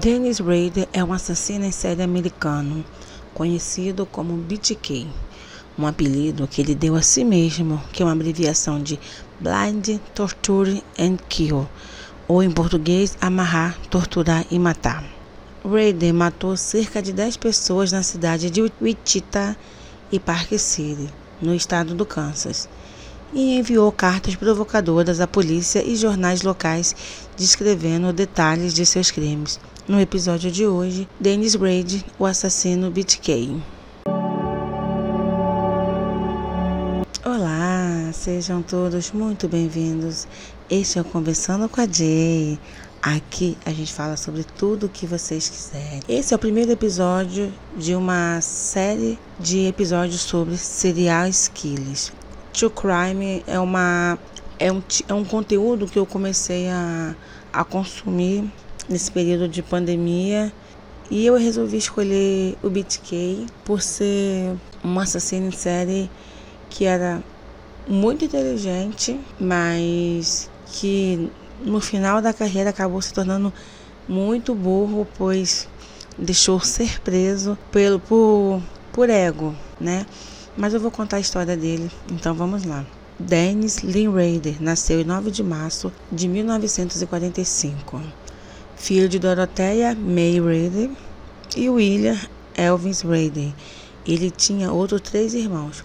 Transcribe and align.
Dennis 0.00 0.38
Rader 0.38 0.88
é 0.94 1.04
um 1.04 1.12
assassino 1.12 1.66
em 1.66 1.70
série 1.70 2.02
americano, 2.02 2.82
conhecido 3.34 4.06
como 4.06 4.34
BTK, 4.34 5.06
um 5.78 5.86
apelido 5.86 6.48
que 6.48 6.62
ele 6.62 6.74
deu 6.74 6.94
a 6.94 7.02
si 7.02 7.22
mesmo, 7.22 7.78
que 7.92 8.02
é 8.02 8.06
uma 8.06 8.12
abreviação 8.12 8.82
de 8.82 8.98
Blind, 9.38 10.00
Torture 10.14 10.82
and 10.98 11.18
Kill, 11.28 11.68
ou 12.26 12.42
em 12.42 12.50
português, 12.50 13.14
amarrar, 13.20 13.78
torturar 13.90 14.46
e 14.50 14.58
matar. 14.58 15.04
Rader 15.62 16.14
matou 16.14 16.56
cerca 16.56 17.02
de 17.02 17.12
10 17.12 17.36
pessoas 17.36 17.92
na 17.92 18.02
cidade 18.02 18.48
de 18.48 18.72
Wichita 18.80 19.54
e 20.10 20.18
Park 20.18 20.58
City, 20.58 21.10
no 21.42 21.54
estado 21.54 21.94
do 21.94 22.06
Kansas 22.06 22.70
e 23.32 23.58
enviou 23.58 23.90
cartas 23.92 24.34
provocadoras 24.34 25.20
à 25.20 25.26
polícia 25.26 25.82
e 25.86 25.94
jornais 25.94 26.42
locais 26.42 26.96
descrevendo 27.36 28.12
detalhes 28.12 28.74
de 28.74 28.84
seus 28.84 29.10
crimes. 29.10 29.60
No 29.90 30.00
episódio 30.00 30.52
de 30.52 30.64
hoje, 30.68 31.08
Dennis 31.18 31.56
Braid, 31.56 32.06
o 32.16 32.24
assassino 32.24 32.92
BTK. 32.92 33.60
Olá, 37.24 38.12
sejam 38.12 38.62
todos 38.62 39.10
muito 39.10 39.48
bem-vindos. 39.48 40.28
Este 40.70 41.00
é 41.00 41.02
o 41.02 41.04
Conversando 41.04 41.68
com 41.68 41.80
a 41.80 41.88
Jay. 41.88 42.56
Aqui 43.02 43.58
a 43.66 43.72
gente 43.72 43.92
fala 43.92 44.16
sobre 44.16 44.44
tudo 44.44 44.86
o 44.86 44.88
que 44.88 45.06
vocês 45.06 45.48
quiserem. 45.48 46.02
Esse 46.08 46.32
é 46.32 46.36
o 46.36 46.38
primeiro 46.38 46.70
episódio 46.70 47.52
de 47.76 47.92
uma 47.96 48.40
série 48.40 49.18
de 49.40 49.66
episódios 49.66 50.20
sobre 50.20 50.56
serial 50.56 51.28
killers. 51.52 52.12
True 52.52 52.70
Crime 52.70 53.42
é, 53.44 53.58
uma, 53.58 54.16
é, 54.56 54.70
um, 54.70 54.80
é 55.08 55.14
um 55.14 55.24
conteúdo 55.24 55.88
que 55.88 55.98
eu 55.98 56.06
comecei 56.06 56.68
a, 56.68 57.16
a 57.52 57.64
consumir 57.64 58.48
nesse 58.90 59.10
período 59.10 59.48
de 59.48 59.62
pandemia 59.62 60.52
e 61.10 61.24
eu 61.24 61.36
resolvi 61.36 61.78
escolher 61.78 62.56
o 62.62 62.68
BTK 62.68 63.46
por 63.64 63.80
ser 63.80 64.54
um 64.84 64.98
assassino 64.98 65.46
em 65.46 65.52
série 65.52 66.10
que 66.68 66.84
era 66.84 67.22
muito 67.88 68.24
inteligente, 68.24 69.18
mas 69.40 70.50
que 70.66 71.30
no 71.64 71.80
final 71.80 72.20
da 72.20 72.32
carreira 72.32 72.70
acabou 72.70 73.00
se 73.00 73.14
tornando 73.14 73.52
muito 74.08 74.54
burro, 74.54 75.06
pois 75.16 75.68
deixou 76.18 76.60
ser 76.60 77.00
preso 77.00 77.56
pelo 77.72 77.98
por, 77.98 78.60
por 78.92 79.08
ego, 79.08 79.54
né? 79.80 80.04
mas 80.56 80.74
eu 80.74 80.80
vou 80.80 80.90
contar 80.90 81.16
a 81.16 81.20
história 81.20 81.56
dele, 81.56 81.90
então 82.10 82.34
vamos 82.34 82.64
lá. 82.64 82.84
Dennis 83.18 83.78
Lynn 83.82 84.12
Rader 84.12 84.62
nasceu 84.62 85.00
em 85.00 85.04
9 85.04 85.30
de 85.30 85.42
março 85.42 85.92
de 86.10 86.26
1945, 86.26 88.00
filho 88.80 89.10
de 89.10 89.18
Dorothea 89.18 89.94
May 89.94 90.40
Rader 90.40 90.90
e 91.54 91.68
William 91.68 92.18
Elvis 92.56 93.02
Rader. 93.02 93.52
Ele 94.06 94.30
tinha 94.30 94.72
outros 94.72 95.02
três 95.02 95.34
irmãos, 95.34 95.84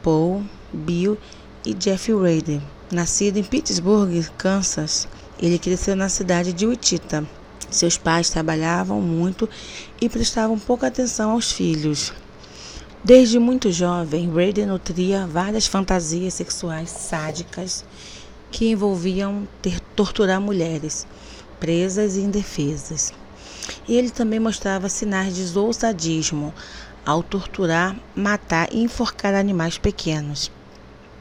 Paul, 0.00 0.44
Bill 0.72 1.18
e 1.64 1.74
Jeff 1.74 2.12
Rader. 2.12 2.60
Nascido 2.92 3.38
em 3.38 3.42
Pittsburgh, 3.42 4.24
Kansas, 4.38 5.08
ele 5.42 5.58
cresceu 5.58 5.96
na 5.96 6.08
cidade 6.08 6.52
de 6.52 6.64
Wichita. 6.64 7.26
Seus 7.68 7.98
pais 7.98 8.30
trabalhavam 8.30 9.02
muito 9.02 9.50
e 10.00 10.08
prestavam 10.08 10.56
pouca 10.56 10.86
atenção 10.86 11.32
aos 11.32 11.50
filhos. 11.50 12.12
Desde 13.02 13.40
muito 13.40 13.72
jovem, 13.72 14.30
Raiden 14.32 14.66
nutria 14.66 15.26
várias 15.26 15.66
fantasias 15.66 16.34
sexuais 16.34 16.90
sádicas 16.90 17.84
que 18.52 18.70
envolviam 18.70 19.48
ter, 19.60 19.80
torturar 19.96 20.40
mulheres, 20.40 21.06
presas 21.58 22.16
e 22.16 22.20
indefesas. 22.20 23.12
E 23.88 23.96
ele 23.96 24.10
também 24.10 24.38
mostrava 24.38 24.88
sinais 24.88 25.34
de 25.34 25.58
ousadismo 25.58 26.52
ao 27.04 27.22
torturar, 27.22 27.96
matar 28.14 28.68
e 28.72 28.82
enforcar 28.82 29.34
animais 29.34 29.78
pequenos. 29.78 30.50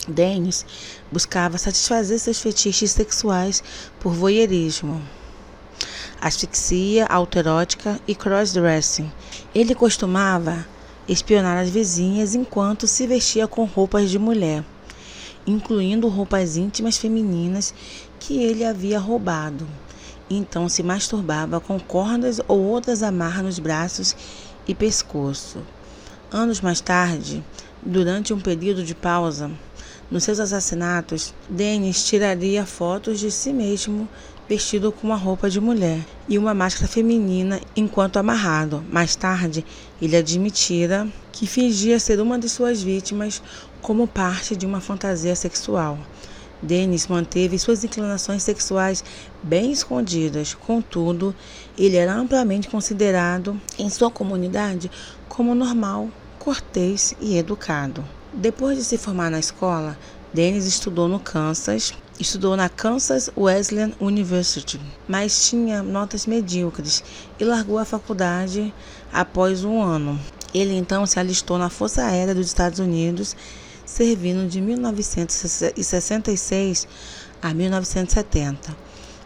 Dennis 0.07 0.66
buscava 1.12 1.57
satisfazer 1.57 2.19
seus 2.19 2.40
fetiches 2.40 2.91
sexuais 2.91 3.63
por 4.00 4.13
voyeurismo, 4.13 5.01
asfixia 6.22 7.06
autoerótica 7.06 8.00
e 8.07 8.16
crossdressing. 8.16 9.12
Ele 9.53 9.75
costumava 9.75 10.66
espionar 11.07 11.57
as 11.57 11.69
vizinhas 11.69 12.34
enquanto 12.34 12.88
se 12.88 13.06
vestia 13.06 13.47
com 13.47 13.63
roupas 13.66 14.09
de 14.09 14.18
mulher, 14.18 14.63
incluindo 15.45 16.07
roupas 16.07 16.57
íntimas 16.57 16.97
femininas 16.97 17.74
que 18.19 18.41
ele 18.41 18.66
havia 18.66 19.00
roubado. 19.00 19.68
Então 20.30 20.68
se 20.68 20.81
masturbava 20.81 21.59
com 21.59 21.80
cordas 21.80 22.41
ou 22.47 22.59
outras 22.59 23.03
amarras 23.03 23.44
nos 23.44 23.59
braços 23.59 24.16
e 24.68 24.74
pescoço. 24.74 25.59
Anos 26.31 26.62
mais 26.62 26.81
tarde, 26.81 27.44
durante 27.81 28.34
um 28.34 28.40
período 28.40 28.84
de 28.84 28.96
pausa, 28.96 29.52
nos 30.09 30.24
seus 30.24 30.40
assassinatos, 30.40 31.34
Dennis 31.50 32.06
tiraria 32.06 32.66
fotos 32.66 33.19
de 33.19 33.30
si 33.31 33.53
mesmo 33.53 34.08
vestido 34.47 34.91
com 34.91 35.08
uma 35.08 35.16
roupa 35.16 35.50
de 35.50 35.59
mulher 35.59 36.00
e 36.28 36.38
uma 36.38 36.53
máscara 36.53 36.88
feminina 36.88 37.59
enquanto 37.75 38.18
amarrado. 38.18 38.84
Mais 38.92 39.16
tarde, 39.16 39.66
ele 40.02 40.16
admitira 40.16 41.07
que 41.31 41.47
fingia 41.47 42.00
ser 42.00 42.19
uma 42.19 42.38
de 42.38 42.47
suas 42.47 42.81
vítimas 42.81 43.42
como 43.81 44.07
parte 44.07 44.56
de 44.56 44.66
uma 44.66 44.80
fantasia 44.80 45.36
sexual. 45.36 45.97
Dennis 46.65 47.07
manteve 47.07 47.57
suas 47.59 47.83
inclinações 47.83 48.43
sexuais 48.43 49.03
bem 49.41 49.71
escondidas, 49.71 50.53
contudo, 50.53 51.35
ele 51.77 51.95
era 51.95 52.13
amplamente 52.13 52.67
considerado 52.67 53.59
em 53.77 53.89
sua 53.89 54.09
comunidade 54.11 54.89
como 55.29 55.55
normal, 55.55 56.09
cortês 56.39 57.15
e 57.21 57.37
educado. 57.37 58.03
Depois 58.33 58.77
de 58.77 58.83
se 58.83 58.97
formar 58.97 59.31
na 59.31 59.39
escola, 59.39 59.97
Dennis 60.33 60.65
estudou 60.65 61.07
no 61.07 61.19
Kansas 61.19 61.93
Estudou 62.17 62.55
na 62.55 62.69
Kansas 62.69 63.29
Wesleyan 63.35 63.91
University, 63.99 64.79
mas 65.05 65.49
tinha 65.49 65.83
notas 65.83 66.25
medíocres 66.25 67.03
e 67.37 67.43
largou 67.43 67.77
a 67.77 67.83
faculdade 67.83 68.73
após 69.11 69.65
um 69.65 69.81
ano. 69.81 70.17
Ele 70.53 70.77
então 70.77 71.05
se 71.05 71.19
alistou 71.19 71.57
na 71.57 71.69
Força 71.69 72.05
Aérea 72.05 72.33
dos 72.33 72.47
Estados 72.47 72.79
Unidos, 72.79 73.35
servindo 73.85 74.50
de 74.50 74.62
1966 74.62 76.88
a 77.41 77.53
1970. 77.53 78.75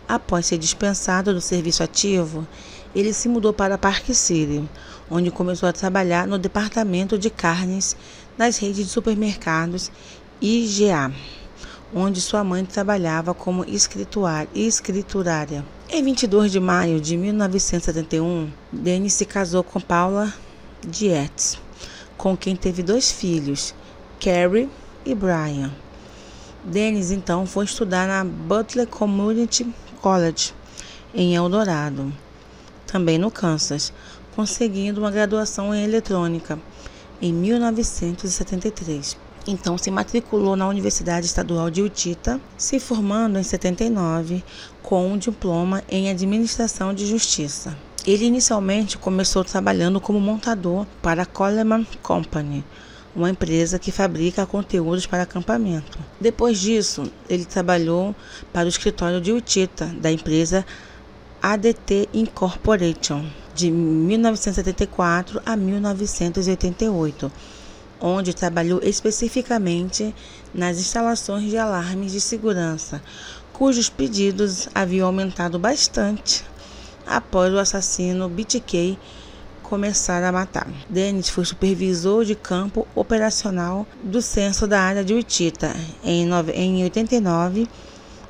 Após 0.08 0.46
ser 0.48 0.58
dispensado 0.58 1.32
do 1.34 1.42
serviço 1.42 1.84
ativo, 1.84 2.48
ele 2.96 3.14
se 3.14 3.30
mudou 3.30 3.54
para 3.54 3.78
Park 3.78 4.10
City, 4.10 4.68
onde 5.10 5.32
começou 5.32 5.70
a 5.70 5.74
trabalhar 5.74 6.28
no 6.28 6.38
departamento 6.38 7.18
de 7.18 7.30
carnes 7.30 7.96
das 8.38 8.58
redes 8.58 8.86
de 8.86 8.92
supermercados 8.92 9.90
IGA 10.42 11.14
onde 11.94 12.22
sua 12.22 12.44
mãe 12.44 12.64
trabalhava 12.66 13.34
como 13.34 13.66
escriturária. 14.54 15.66
Em 15.90 16.04
22 16.04 16.52
de 16.52 16.60
maio 16.60 17.02
de 17.02 17.18
1971, 17.18 18.52
Dennis 18.72 19.14
se 19.14 19.26
casou 19.26 19.64
com 19.64 19.80
Paula 19.80 20.32
Dietz, 20.88 21.58
com 22.16 22.38
quem 22.38 22.56
teve 22.56 22.84
dois 22.84 23.12
filhos, 23.12 23.74
Carrie 24.20 24.70
e 25.06 25.16
Brian. 25.16 25.72
Dennis 26.64 27.10
então 27.10 27.46
foi 27.46 27.64
estudar 27.64 28.06
na 28.06 28.26
Butler 28.26 28.86
Community 28.86 29.66
College, 30.02 30.54
em 31.14 31.36
Eldorado, 31.36 32.12
também 32.86 33.18
no 33.18 33.32
Kansas, 33.32 33.94
conseguindo 34.36 35.00
uma 35.00 35.10
graduação 35.10 35.74
em 35.74 35.86
eletrônica 35.86 36.60
em 37.22 37.32
1973. 37.32 39.18
Então 39.48 39.78
se 39.78 39.90
matriculou 39.90 40.56
na 40.58 40.68
Universidade 40.68 41.26
Estadual 41.26 41.70
de 41.70 41.82
Utita, 41.82 42.42
se 42.58 42.78
formando 42.78 43.40
em 43.40 43.44
79 43.44 44.44
com 44.84 45.14
um 45.14 45.18
diploma 45.18 45.82
em 45.90 46.10
Administração 46.10 46.94
de 46.94 47.06
Justiça. 47.06 47.76
Ele 48.06 48.26
inicialmente 48.26 48.98
começou 48.98 49.46
trabalhando 49.46 50.02
como 50.02 50.20
montador 50.20 50.86
para 51.02 51.24
a 51.24 51.26
Coleman 51.26 51.88
Company, 52.04 52.66
uma 53.16 53.30
empresa 53.30 53.80
que 53.80 53.92
fabrica 53.92 54.46
conteúdos 54.46 55.06
para 55.06 55.24
acampamento. 55.24 55.98
Depois 56.20 56.60
disso, 56.60 57.12
ele 57.28 57.46
trabalhou 57.46 58.16
para 58.54 58.66
o 58.66 58.70
escritório 58.70 59.20
de 59.20 59.32
Utita 59.32 59.86
da 59.86 60.12
empresa 60.12 60.66
ADT 61.42 62.10
Incorporation 62.14 63.26
de 63.56 63.72
1974 63.72 65.42
a 65.46 65.56
1988 65.56 67.32
onde 68.02 68.34
trabalhou 68.34 68.80
especificamente 68.82 70.16
nas 70.54 70.78
instalações 70.78 71.50
de 71.50 71.58
alarmes 71.58 72.12
de 72.12 72.22
segurança, 72.22 73.02
cujos 73.52 73.90
pedidos 73.90 74.70
haviam 74.74 75.08
aumentado 75.08 75.60
bastante 75.60 76.46
após 77.06 77.54
o 77.54 77.58
assassino 77.58 78.30
BTK 78.30 78.98
começar 79.70 80.24
a 80.24 80.32
matar. 80.32 80.68
Dennis 80.90 81.30
foi 81.30 81.46
supervisor 81.46 82.26
de 82.26 82.34
campo 82.34 82.88
operacional 82.96 83.86
do 84.04 84.20
censo 84.20 84.66
da 84.66 84.82
área 84.82 85.04
de 85.04 85.14
Wichita 85.14 85.76
em 86.04 86.84
89, 86.84 87.68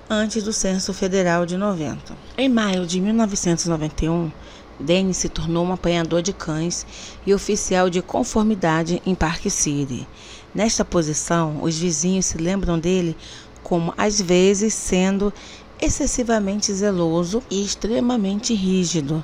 antes 0.10 0.44
do 0.44 0.52
censo 0.52 0.94
federal 0.94 1.46
de 1.46 1.56
90. 1.56 2.14
Em 2.38 2.50
maio 2.50 2.86
de 2.86 3.00
1991, 3.00 4.30
Dennis 4.78 5.16
se 5.16 5.30
tornou 5.30 5.66
um 5.66 5.72
apanhador 5.72 6.22
de 6.22 6.34
cães 6.34 6.86
e 7.26 7.34
oficial 7.34 7.90
de 7.90 8.02
conformidade 8.02 9.02
em 9.06 9.16
Park 9.16 9.50
City. 9.50 10.06
Nesta 10.54 10.84
posição, 10.84 11.64
os 11.64 11.78
vizinhos 11.78 12.26
se 12.26 12.38
lembram 12.38 12.78
dele 12.78 13.16
como 13.64 13.94
às 13.98 14.20
vezes 14.20 14.74
sendo 14.74 15.32
excessivamente 15.80 16.74
zeloso 16.74 17.42
e 17.50 17.64
extremamente 17.64 18.54
rígido, 18.54 19.24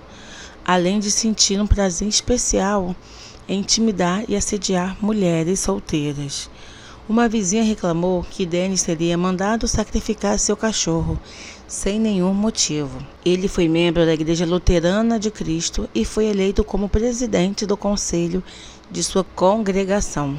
além 0.65 0.99
de 0.99 1.11
sentir 1.11 1.61
um 1.61 1.67
prazer 1.67 2.07
especial 2.07 2.95
em 3.47 3.59
intimidar 3.59 4.23
e 4.27 4.35
assediar 4.35 4.97
mulheres 4.99 5.59
solteiras. 5.59 6.49
Uma 7.07 7.29
vizinha 7.29 7.63
reclamou 7.63 8.25
que 8.27 8.47
Dennis 8.47 8.81
teria 8.81 9.15
mandado 9.15 9.67
sacrificar 9.67 10.39
seu 10.39 10.57
cachorro 10.57 11.19
sem 11.67 11.99
nenhum 11.99 12.33
motivo. 12.33 12.97
Ele 13.23 13.47
foi 13.47 13.67
membro 13.67 14.05
da 14.05 14.13
Igreja 14.13 14.45
Luterana 14.45 15.19
de 15.19 15.29
Cristo 15.29 15.87
e 15.93 16.03
foi 16.03 16.25
eleito 16.25 16.63
como 16.63 16.89
presidente 16.89 17.65
do 17.65 17.77
conselho 17.77 18.43
de 18.89 19.03
sua 19.03 19.23
congregação. 19.23 20.35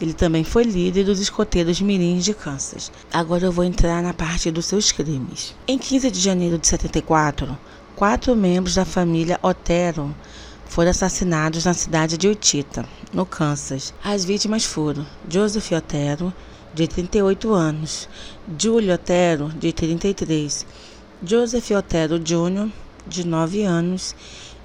Ele 0.00 0.14
também 0.14 0.44
foi 0.44 0.62
líder 0.62 1.04
dos 1.04 1.18
escoteiros 1.18 1.80
mirins 1.80 2.24
de 2.24 2.32
Kansas. 2.32 2.90
Agora 3.12 3.44
eu 3.44 3.52
vou 3.52 3.64
entrar 3.64 4.02
na 4.02 4.14
parte 4.14 4.50
dos 4.50 4.66
seus 4.66 4.92
crimes. 4.92 5.54
Em 5.66 5.76
15 5.76 6.10
de 6.10 6.20
janeiro 6.20 6.56
de 6.56 6.68
74, 6.68 7.58
quatro 7.98 8.36
membros 8.36 8.76
da 8.76 8.84
família 8.84 9.40
Otero 9.42 10.14
foram 10.66 10.92
assassinados 10.92 11.64
na 11.64 11.74
cidade 11.74 12.16
de 12.16 12.28
Utita, 12.28 12.84
no 13.12 13.26
Kansas. 13.26 13.92
As 14.04 14.24
vítimas 14.24 14.64
foram 14.64 15.04
Joseph 15.28 15.72
Otero, 15.72 16.32
de 16.72 16.86
38 16.86 17.52
anos, 17.52 18.08
Júlio 18.56 18.94
Otero, 18.94 19.48
de 19.48 19.72
33, 19.72 20.64
Joseph 21.26 21.72
Otero 21.72 22.20
Jr., 22.20 22.70
de 23.04 23.26
9 23.26 23.64
anos, 23.64 24.14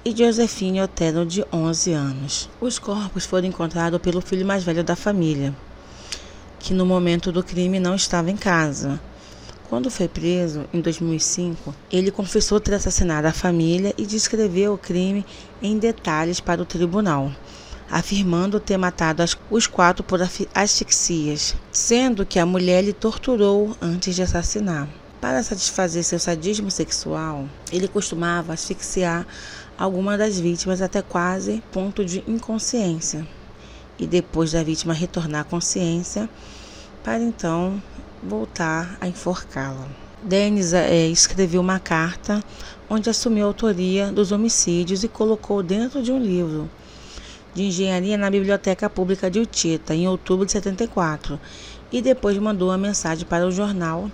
e 0.04 0.16
Josefine 0.16 0.80
Otero, 0.80 1.26
de 1.26 1.44
11 1.52 1.92
anos. 1.92 2.48
Os 2.60 2.78
corpos 2.78 3.26
foram 3.26 3.48
encontrados 3.48 4.00
pelo 4.00 4.20
filho 4.20 4.46
mais 4.46 4.62
velho 4.62 4.84
da 4.84 4.94
família, 4.94 5.52
que 6.60 6.72
no 6.72 6.86
momento 6.86 7.32
do 7.32 7.42
crime 7.42 7.80
não 7.80 7.96
estava 7.96 8.30
em 8.30 8.36
casa. 8.36 9.00
Quando 9.68 9.90
foi 9.90 10.08
preso, 10.08 10.66
em 10.74 10.80
2005, 10.80 11.74
ele 11.90 12.10
confessou 12.10 12.60
ter 12.60 12.74
assassinado 12.74 13.26
a 13.26 13.32
família 13.32 13.94
e 13.96 14.04
descreveu 14.04 14.74
o 14.74 14.78
crime 14.78 15.24
em 15.62 15.78
detalhes 15.78 16.38
para 16.38 16.60
o 16.60 16.66
tribunal, 16.66 17.32
afirmando 17.90 18.60
ter 18.60 18.76
matado 18.76 19.24
os 19.50 19.66
quatro 19.66 20.04
por 20.04 20.20
asfixias, 20.54 21.56
sendo 21.72 22.26
que 22.26 22.38
a 22.38 22.44
mulher 22.44 22.84
lhe 22.84 22.92
torturou 22.92 23.74
antes 23.80 24.14
de 24.14 24.22
assassinar. 24.22 24.86
Para 25.18 25.42
satisfazer 25.42 26.04
seu 26.04 26.18
sadismo 26.18 26.70
sexual, 26.70 27.48
ele 27.72 27.88
costumava 27.88 28.52
asfixiar 28.52 29.26
alguma 29.78 30.18
das 30.18 30.38
vítimas 30.38 30.82
até 30.82 31.00
quase 31.00 31.62
ponto 31.72 32.04
de 32.04 32.22
inconsciência, 32.28 33.26
e 33.98 34.06
depois 34.06 34.52
da 34.52 34.62
vítima 34.62 34.92
retornar 34.92 35.40
à 35.40 35.44
consciência, 35.44 36.28
para 37.02 37.22
então 37.22 37.82
voltar 38.24 38.96
a 39.00 39.06
enforcá-la. 39.06 39.86
Denis 40.22 40.72
é, 40.72 41.06
escreveu 41.06 41.60
uma 41.60 41.78
carta 41.78 42.42
onde 42.88 43.10
assumiu 43.10 43.44
a 43.44 43.48
autoria 43.48 44.10
dos 44.10 44.32
homicídios 44.32 45.04
e 45.04 45.08
colocou 45.08 45.62
dentro 45.62 46.02
de 46.02 46.10
um 46.10 46.18
livro 46.18 46.70
de 47.54 47.64
engenharia 47.64 48.16
na 48.16 48.30
Biblioteca 48.30 48.90
Pública 48.90 49.30
de 49.30 49.38
Utita, 49.38 49.94
em 49.94 50.08
outubro 50.08 50.44
de 50.44 50.52
74, 50.52 51.38
e 51.92 52.02
depois 52.02 52.36
mandou 52.38 52.70
uma 52.70 52.78
mensagem 52.78 53.24
para 53.24 53.46
o 53.46 53.52
jornal 53.52 54.10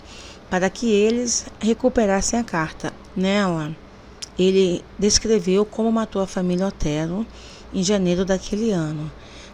para 0.51 0.69
que 0.69 0.91
eles 0.91 1.47
recuperassem 1.59 2.39
a 2.39 2.45
carta. 2.45 2.93
Nela, 3.17 3.75
ele 4.39 4.85
descreveu 4.99 5.65
como 5.65 5.91
matou 5.91 6.21
a 6.21 6.27
família 6.27 6.67
Otero 6.67 7.27
em 7.73 7.83
janeiro 7.83 8.25
daquele 8.25 8.73
ano. 8.73 9.11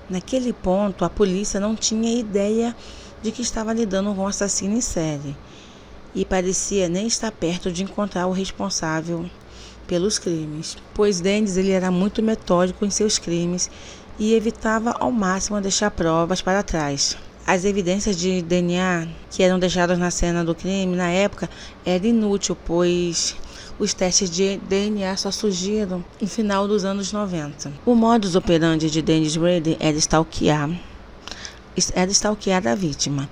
Naquele 0.09 0.52
ponto, 0.52 1.05
a 1.05 1.11
polícia 1.11 1.61
não 1.61 1.76
tinha 1.76 2.19
ideia 2.19 2.75
de 3.26 3.32
que 3.32 3.43
estava 3.43 3.73
lidando 3.73 4.14
com 4.14 4.23
um 4.23 4.28
assassino 4.28 4.76
em 4.76 4.81
série 4.81 5.37
e 6.14 6.25
parecia 6.25 6.88
nem 6.88 7.08
estar 7.08 7.32
perto 7.32 7.73
de 7.73 7.82
encontrar 7.82 8.28
o 8.28 8.32
responsável 8.32 9.28
pelos 9.84 10.17
crimes, 10.17 10.76
pois 10.94 11.20
Dennis 11.20 11.56
ele 11.56 11.73
era 11.73 11.90
muito 11.90 12.23
metódico 12.23 12.84
em 12.84 12.90
seus 12.90 13.19
crimes 13.19 13.69
e 14.17 14.32
evitava 14.32 14.94
ao 15.00 15.11
máximo 15.11 15.61
deixar 15.61 15.90
provas 15.90 16.40
para 16.40 16.62
trás. 16.62 17.17
As 17.44 17.64
evidências 17.64 18.17
de 18.17 18.43
DNA 18.43 19.08
que 19.28 19.43
eram 19.43 19.58
deixadas 19.58 19.99
na 19.99 20.12
cena 20.12 20.44
do 20.44 20.55
crime 20.55 20.94
na 20.94 21.11
época 21.11 21.50
eram 21.84 22.06
inúteis, 22.06 22.56
pois 22.64 23.37
os 23.76 23.93
testes 23.93 24.31
de 24.31 24.56
DNA 24.58 25.17
só 25.17 25.32
surgiram 25.32 26.05
no 26.20 26.28
final 26.28 26.69
dos 26.69 26.84
anos 26.84 27.12
90. 27.12 27.73
O 27.84 27.96
modus 27.96 28.37
operandi 28.37 28.88
de 28.88 29.02
Dennis 29.02 29.37
Brady 29.37 29.76
era 29.81 29.96
stalkear, 29.96 30.70
era 31.94 32.11
stalkear 32.11 32.67
a 32.67 32.75
vítima, 32.75 33.28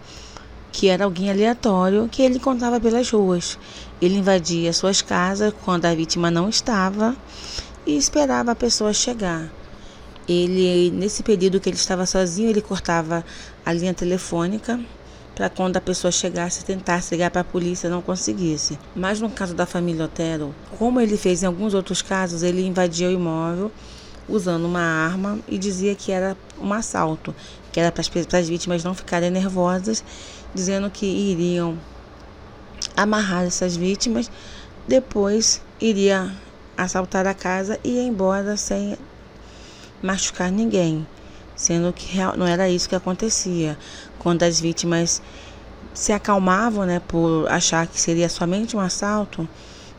que 0.73 0.89
era 0.89 1.05
alguém 1.05 1.31
aleatório 1.31 2.09
que 2.11 2.23
ele 2.23 2.37
encontrava 2.37 2.81
pelas 2.81 3.11
ruas. 3.11 3.59
Ele 4.01 4.19
invadia 4.19 4.73
suas 4.73 5.01
casas 5.01 5.53
quando 5.65 5.87
a 5.87 5.95
vítima 5.95 6.31
não 6.31 6.49
estava 6.49 7.17
e 7.87 7.97
esperava 7.97 8.53
a 8.53 8.57
pessoa 8.57 8.93
chegar. 8.93 9.51
Ele, 10.29 10.91
nesse 10.91 11.23
período 11.23 11.61
que 11.61 11.69
ele 11.69 11.77
estava 11.77 12.07
sozinho, 12.07 12.49
ele 12.49 12.63
cortava 12.63 13.25
a 13.65 13.73
linha 13.73 13.93
telefônica 13.93 14.81
para 15.35 15.51
quando 15.51 15.77
a 15.77 15.81
pessoa 15.81 16.13
chegasse 16.13 16.65
tentasse 16.65 17.13
ligar 17.15 17.31
para 17.31 17.41
a 17.41 17.45
polícia 17.45 17.91
não 17.91 18.01
conseguisse. 18.01 18.79
Mas 18.95 19.21
no 19.21 19.29
caso 19.29 19.55
da 19.55 19.67
família 19.67 20.05
Otero, 20.05 20.55
como 20.79 21.01
ele 21.01 21.17
fez 21.17 21.43
em 21.43 21.47
alguns 21.47 21.75
outros 21.75 22.01
casos, 22.01 22.43
ele 22.43 22.65
invadia 22.65 23.09
o 23.09 23.13
imóvel 23.13 23.71
usando 24.29 24.65
uma 24.65 24.81
arma 24.81 25.39
e 25.47 25.59
dizia 25.59 25.95
que 25.95 26.11
era 26.11 26.37
um 26.61 26.73
assalto, 26.73 27.35
que 27.75 27.81
era 27.81 27.91
para 27.91 28.03
as 28.39 28.49
vítimas 28.49 28.85
não 28.85 28.95
ficarem 28.95 29.33
nervosas, 29.33 30.05
dizendo 30.55 30.89
que 30.89 31.05
iriam 31.05 31.77
amarrar 32.97 33.43
essas 33.43 33.77
vítimas, 33.77 34.31
depois 34.87 35.61
iria 35.81 36.33
assaltar 36.77 37.27
a 37.27 37.35
casa 37.35 37.77
e 37.83 37.89
ir 37.89 38.07
embora 38.07 38.57
sem 38.57 38.97
machucar 40.01 40.53
ninguém, 40.53 41.05
sendo 41.57 41.93
que 41.93 42.17
não 42.37 42.47
era 42.47 42.71
isso 42.71 42.89
que 42.89 42.95
acontecia. 42.95 43.77
Quando 44.21 44.45
as 44.45 44.61
vítimas 44.61 45.21
se 45.93 46.13
acalmavam, 46.13 46.87
né, 46.87 47.01
por 47.01 47.49
achar 47.51 47.89
que 47.89 48.01
seria 48.01 48.29
somente 48.29 48.77
um 48.77 48.81
assalto, 48.81 49.49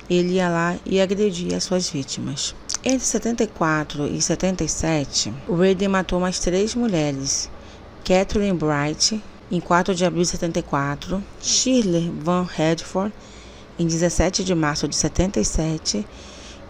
ele 0.10 0.36
ia 0.36 0.48
lá 0.48 0.78
e 0.86 1.02
agredia 1.02 1.58
as 1.58 1.66
suas 1.66 1.90
vítimas. 1.90 2.56
Entre 2.86 3.06
74 3.06 4.08
e 4.08 4.22
77, 4.22 5.34
o 5.46 5.58
Brady 5.58 5.90
matou 5.90 6.22
mais 6.22 6.40
três 6.40 6.74
mulheres: 6.74 7.50
Catherine 8.06 8.56
Bright, 8.56 9.20
em 9.52 9.60
4 9.60 9.96
de 9.96 10.06
abril 10.06 10.22
de 10.22 10.28
74, 10.28 11.24
Shirley 11.42 12.14
Van 12.22 12.44
Redford, 12.44 13.12
em 13.80 13.88
17 13.88 14.44
de 14.44 14.54
março 14.54 14.88
de 14.88 14.96
77, 14.96 16.06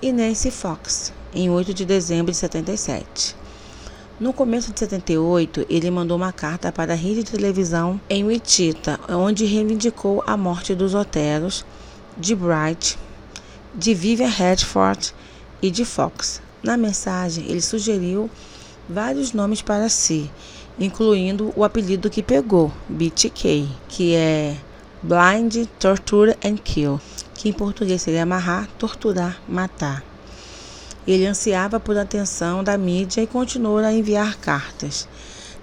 e 0.02 0.14
Nancy 0.14 0.50
Fox, 0.50 1.12
em 1.34 1.50
8 1.50 1.74
de 1.74 1.84
dezembro 1.84 2.32
de 2.32 2.38
77. 2.38 3.36
No 4.18 4.32
começo 4.32 4.72
de 4.72 4.80
78, 4.80 5.66
ele 5.70 5.92
mandou 5.92 6.16
uma 6.16 6.32
carta 6.32 6.72
para 6.72 6.94
a 6.94 6.96
rede 6.96 7.24
de 7.24 7.32
televisão 7.32 8.00
em 8.10 8.24
Wichita, 8.24 8.98
onde 9.10 9.44
reivindicou 9.44 10.24
a 10.26 10.38
morte 10.38 10.74
dos 10.74 10.96
Oteros, 10.96 11.66
de 12.18 12.34
Bright, 12.34 12.98
de 13.74 13.94
Vivian 13.94 14.30
Redford 14.30 15.14
e 15.62 15.70
de 15.70 15.84
Fox. 15.84 16.42
Na 16.64 16.78
mensagem, 16.78 17.44
ele 17.50 17.60
sugeriu 17.60 18.30
vários 18.90 19.34
nomes 19.34 19.62
para 19.62 19.90
si, 19.90 20.30
incluindo 20.80 21.54
o 21.56 21.64
apelido 21.64 22.10
que 22.10 22.22
pegou, 22.22 22.72
BTK, 22.88 23.68
que 23.88 24.16
é 24.16 24.56
Blind, 25.02 25.68
Torture 25.80 26.36
and 26.44 26.58
Kill, 26.58 27.00
que 27.34 27.50
em 27.50 27.54
português 27.54 28.02
seria 28.02 28.24
amarrar, 28.24 28.68
torturar, 28.78 29.42
matar. 29.48 30.04
Ele 31.08 31.26
ansiava 31.26 31.80
por 31.80 31.98
atenção 31.98 32.64
da 32.64 32.78
mídia 32.78 33.22
e 33.22 33.28
continuou 33.28 33.78
a 33.78 33.94
enviar 33.94 34.38
cartas. 34.38 35.08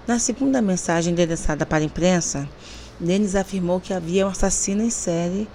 Na 0.07 0.17
segunda 0.17 0.61
mensagem 0.61 1.11
endereçada 1.11 1.65
para 1.65 1.83
a 1.83 1.85
imprensa, 1.85 2.47
Denis 2.99 3.35
afirmou 3.35 3.79
que 3.79 3.93
havia 3.93 4.25
um 4.25 4.29
assassino 4.29 4.81
em 4.81 4.89
série 4.89 5.47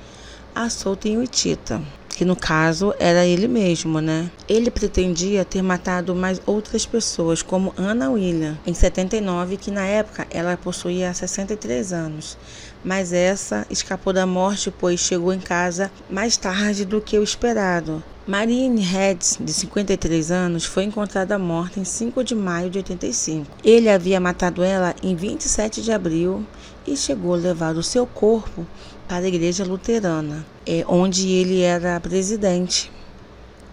à 0.54 0.68
solta 0.68 1.08
em 1.08 1.16
Wichita, 1.16 1.80
que 2.18 2.24
no 2.24 2.34
caso 2.34 2.92
era 2.98 3.24
ele 3.24 3.46
mesmo, 3.46 4.00
né? 4.00 4.28
Ele 4.48 4.72
pretendia 4.72 5.44
ter 5.44 5.62
matado 5.62 6.16
mais 6.16 6.42
outras 6.44 6.84
pessoas, 6.84 7.42
como 7.42 7.72
Anna 7.78 8.10
William, 8.10 8.58
em 8.66 8.74
79, 8.74 9.56
que 9.56 9.70
na 9.70 9.86
época 9.86 10.26
ela 10.28 10.56
possuía 10.56 11.14
63 11.14 11.92
anos. 11.92 12.36
Mas 12.82 13.12
essa 13.12 13.64
escapou 13.70 14.12
da 14.12 14.26
morte, 14.26 14.68
pois 14.68 14.98
chegou 14.98 15.32
em 15.32 15.38
casa 15.38 15.92
mais 16.10 16.36
tarde 16.36 16.84
do 16.84 17.00
que 17.00 17.16
o 17.16 17.22
esperado. 17.22 18.02
Marine 18.28 18.82
Heads, 18.82 19.38
de 19.40 19.50
53 19.50 20.30
anos, 20.30 20.66
foi 20.66 20.84
encontrada 20.84 21.38
morta 21.38 21.80
em 21.80 21.84
5 21.84 22.22
de 22.22 22.34
maio 22.34 22.68
de 22.68 22.76
85. 22.76 23.46
Ele 23.64 23.88
havia 23.88 24.20
matado 24.20 24.62
ela 24.62 24.94
em 25.02 25.16
27 25.16 25.80
de 25.80 25.90
abril 25.90 26.44
e 26.86 26.94
chegou 26.94 27.32
a 27.32 27.38
levar 27.38 27.74
o 27.76 27.82
seu 27.82 28.06
corpo 28.06 28.66
para 29.08 29.24
a 29.24 29.28
igreja 29.28 29.64
luterana, 29.64 30.44
é, 30.66 30.84
onde 30.86 31.26
ele 31.30 31.62
era 31.62 31.98
presidente. 32.00 32.92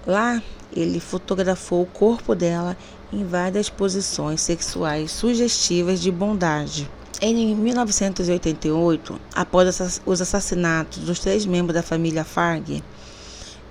Lá 0.07 0.41
ele 0.73 1.01
fotografou 1.01 1.81
o 1.81 1.87
corpo 1.87 2.33
dela 2.33 2.77
em 3.11 3.25
várias 3.25 3.69
posições 3.69 4.39
sexuais 4.39 5.11
sugestivas 5.11 5.99
de 5.99 6.09
bondade. 6.09 6.89
Em 7.21 7.53
1988, 7.53 9.19
após 9.35 9.99
os 10.05 10.21
assassinatos 10.21 10.99
dos 10.99 11.19
três 11.19 11.45
membros 11.45 11.73
da 11.73 11.83
família 11.83 12.23
Farg 12.23 12.81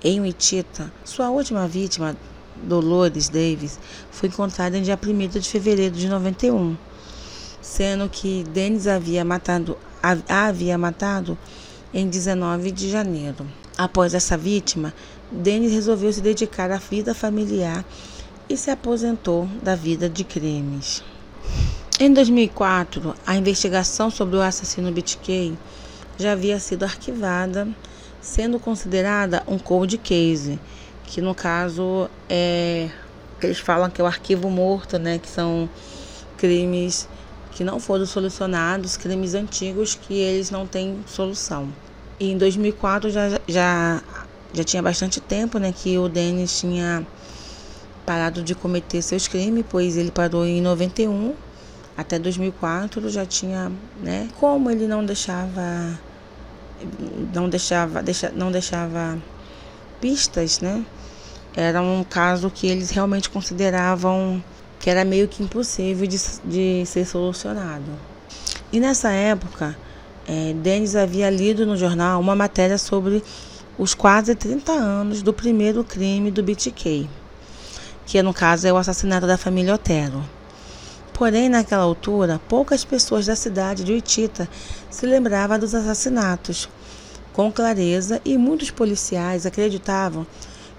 em 0.05 0.21
Wichita, 0.21 0.93
sua 1.03 1.31
última 1.31 1.67
vítima, 1.67 2.15
Dolores 2.61 3.27
Davis, 3.27 3.79
foi 4.11 4.29
encontrada 4.29 4.77
em 4.77 4.83
dia 4.83 4.99
1 5.03 5.39
de 5.39 5.49
fevereiro 5.49 5.95
de 5.95 6.07
91, 6.07 6.77
sendo 7.59 8.07
que 8.07 8.43
Dennis 8.53 8.85
havia 8.85 9.25
matado, 9.25 9.75
a 10.03 10.45
havia 10.47 10.77
matado 10.77 11.35
em 11.91 12.07
19 12.07 12.69
de 12.69 12.87
janeiro. 12.87 13.47
Após 13.75 14.13
essa 14.13 14.37
vítima, 14.37 14.93
Dennis 15.31 15.71
resolveu 15.71 16.13
se 16.13 16.21
dedicar 16.21 16.69
à 16.69 16.77
vida 16.77 17.15
familiar 17.15 17.83
e 18.47 18.55
se 18.55 18.69
aposentou 18.69 19.49
da 19.63 19.75
vida 19.75 20.07
de 20.07 20.23
crimes. 20.23 21.03
Em 21.99 22.13
2004, 22.13 23.15
a 23.25 23.35
investigação 23.35 24.11
sobre 24.11 24.37
o 24.37 24.41
assassino 24.41 24.91
BTK 24.91 25.57
já 26.19 26.33
havia 26.33 26.59
sido 26.59 26.83
arquivada, 26.83 27.67
sendo 28.25 28.59
considerada 28.59 29.43
um 29.47 29.59
cold 29.59 29.95
case, 29.99 30.59
que 31.05 31.21
no 31.21 31.35
caso 31.35 32.09
é 32.27 32.89
eles 33.41 33.59
falam 33.59 33.89
que 33.89 34.01
é 34.01 34.03
o 34.03 34.07
arquivo 34.07 34.49
morto, 34.49 34.97
né, 34.97 35.19
que 35.19 35.29
são 35.29 35.69
crimes 36.37 37.07
que 37.51 37.63
não 37.63 37.79
foram 37.79 38.05
solucionados, 38.05 38.97
crimes 38.97 39.35
antigos 39.35 39.93
que 39.93 40.15
eles 40.15 40.49
não 40.49 40.65
têm 40.65 41.03
solução. 41.05 41.71
E 42.19 42.31
em 42.31 42.37
2004 42.37 43.11
já, 43.11 43.39
já, 43.47 44.01
já 44.53 44.63
tinha 44.63 44.81
bastante 44.81 45.21
tempo, 45.21 45.59
né, 45.59 45.71
que 45.71 45.95
o 45.97 46.09
Dennis 46.09 46.59
tinha 46.59 47.05
parado 48.05 48.41
de 48.41 48.55
cometer 48.55 49.01
seus 49.03 49.27
crimes, 49.27 49.65
pois 49.69 49.97
ele 49.97 50.09
parou 50.09 50.45
em 50.45 50.61
91 50.61 51.35
até 51.95 52.17
2004 52.17 53.07
já 53.09 53.25
tinha, 53.25 53.71
né? 54.01 54.27
Como 54.39 54.69
ele 54.69 54.87
não 54.87 55.05
deixava 55.05 55.97
não 57.33 57.49
deixava, 57.49 58.01
deixa, 58.01 58.31
não 58.31 58.51
deixava 58.51 59.17
pistas, 59.99 60.59
né? 60.59 60.85
Era 61.55 61.81
um 61.81 62.03
caso 62.03 62.49
que 62.49 62.67
eles 62.67 62.89
realmente 62.89 63.29
consideravam 63.29 64.43
que 64.79 64.89
era 64.89 65.05
meio 65.05 65.27
que 65.27 65.41
impossível 65.41 66.05
de, 66.05 66.19
de 66.43 66.85
ser 66.85 67.05
solucionado. 67.05 67.91
E 68.71 68.79
nessa 68.79 69.11
época, 69.11 69.75
é, 70.27 70.53
Denis 70.53 70.95
havia 70.95 71.29
lido 71.29 71.65
no 71.65 71.77
jornal 71.77 72.19
uma 72.19 72.35
matéria 72.35 72.77
sobre 72.77 73.23
os 73.77 73.93
quase 73.93 74.35
30 74.35 74.71
anos 74.71 75.21
do 75.21 75.33
primeiro 75.33 75.83
crime 75.83 76.31
do 76.31 76.43
BTK, 76.43 77.09
que 78.05 78.21
no 78.21 78.33
caso 78.33 78.67
é 78.67 78.73
o 78.73 78.77
assassinato 78.77 79.25
da 79.25 79.37
família 79.37 79.73
Otero. 79.73 80.23
Porém, 81.15 81.47
naquela 81.47 81.83
altura, 81.83 82.41
poucas 82.49 82.83
pessoas 82.83 83.25
da 83.25 83.37
cidade 83.37 83.85
de 83.85 83.93
Uitita 83.93 84.49
se 84.89 85.05
lembravam 85.05 85.57
dos 85.57 85.73
assassinatos 85.73 86.67
com 87.31 87.49
clareza 87.49 88.21
e 88.25 88.37
muitos 88.37 88.69
policiais 88.69 89.45
acreditavam 89.45 90.27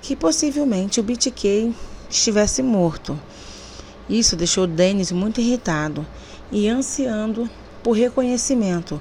que 0.03 0.15
possivelmente 0.15 1.01
o 1.01 1.03
BTK 1.03 1.75
estivesse 2.11 2.63
morto. 2.63 3.19
Isso 4.11 4.37
deixou 4.37 4.67
Dennis 4.67 5.11
muito 5.11 5.41
irritado 5.41 6.07
e 6.53 6.69
ansiando 6.69 7.49
por 7.83 7.93
reconhecimento. 7.93 9.01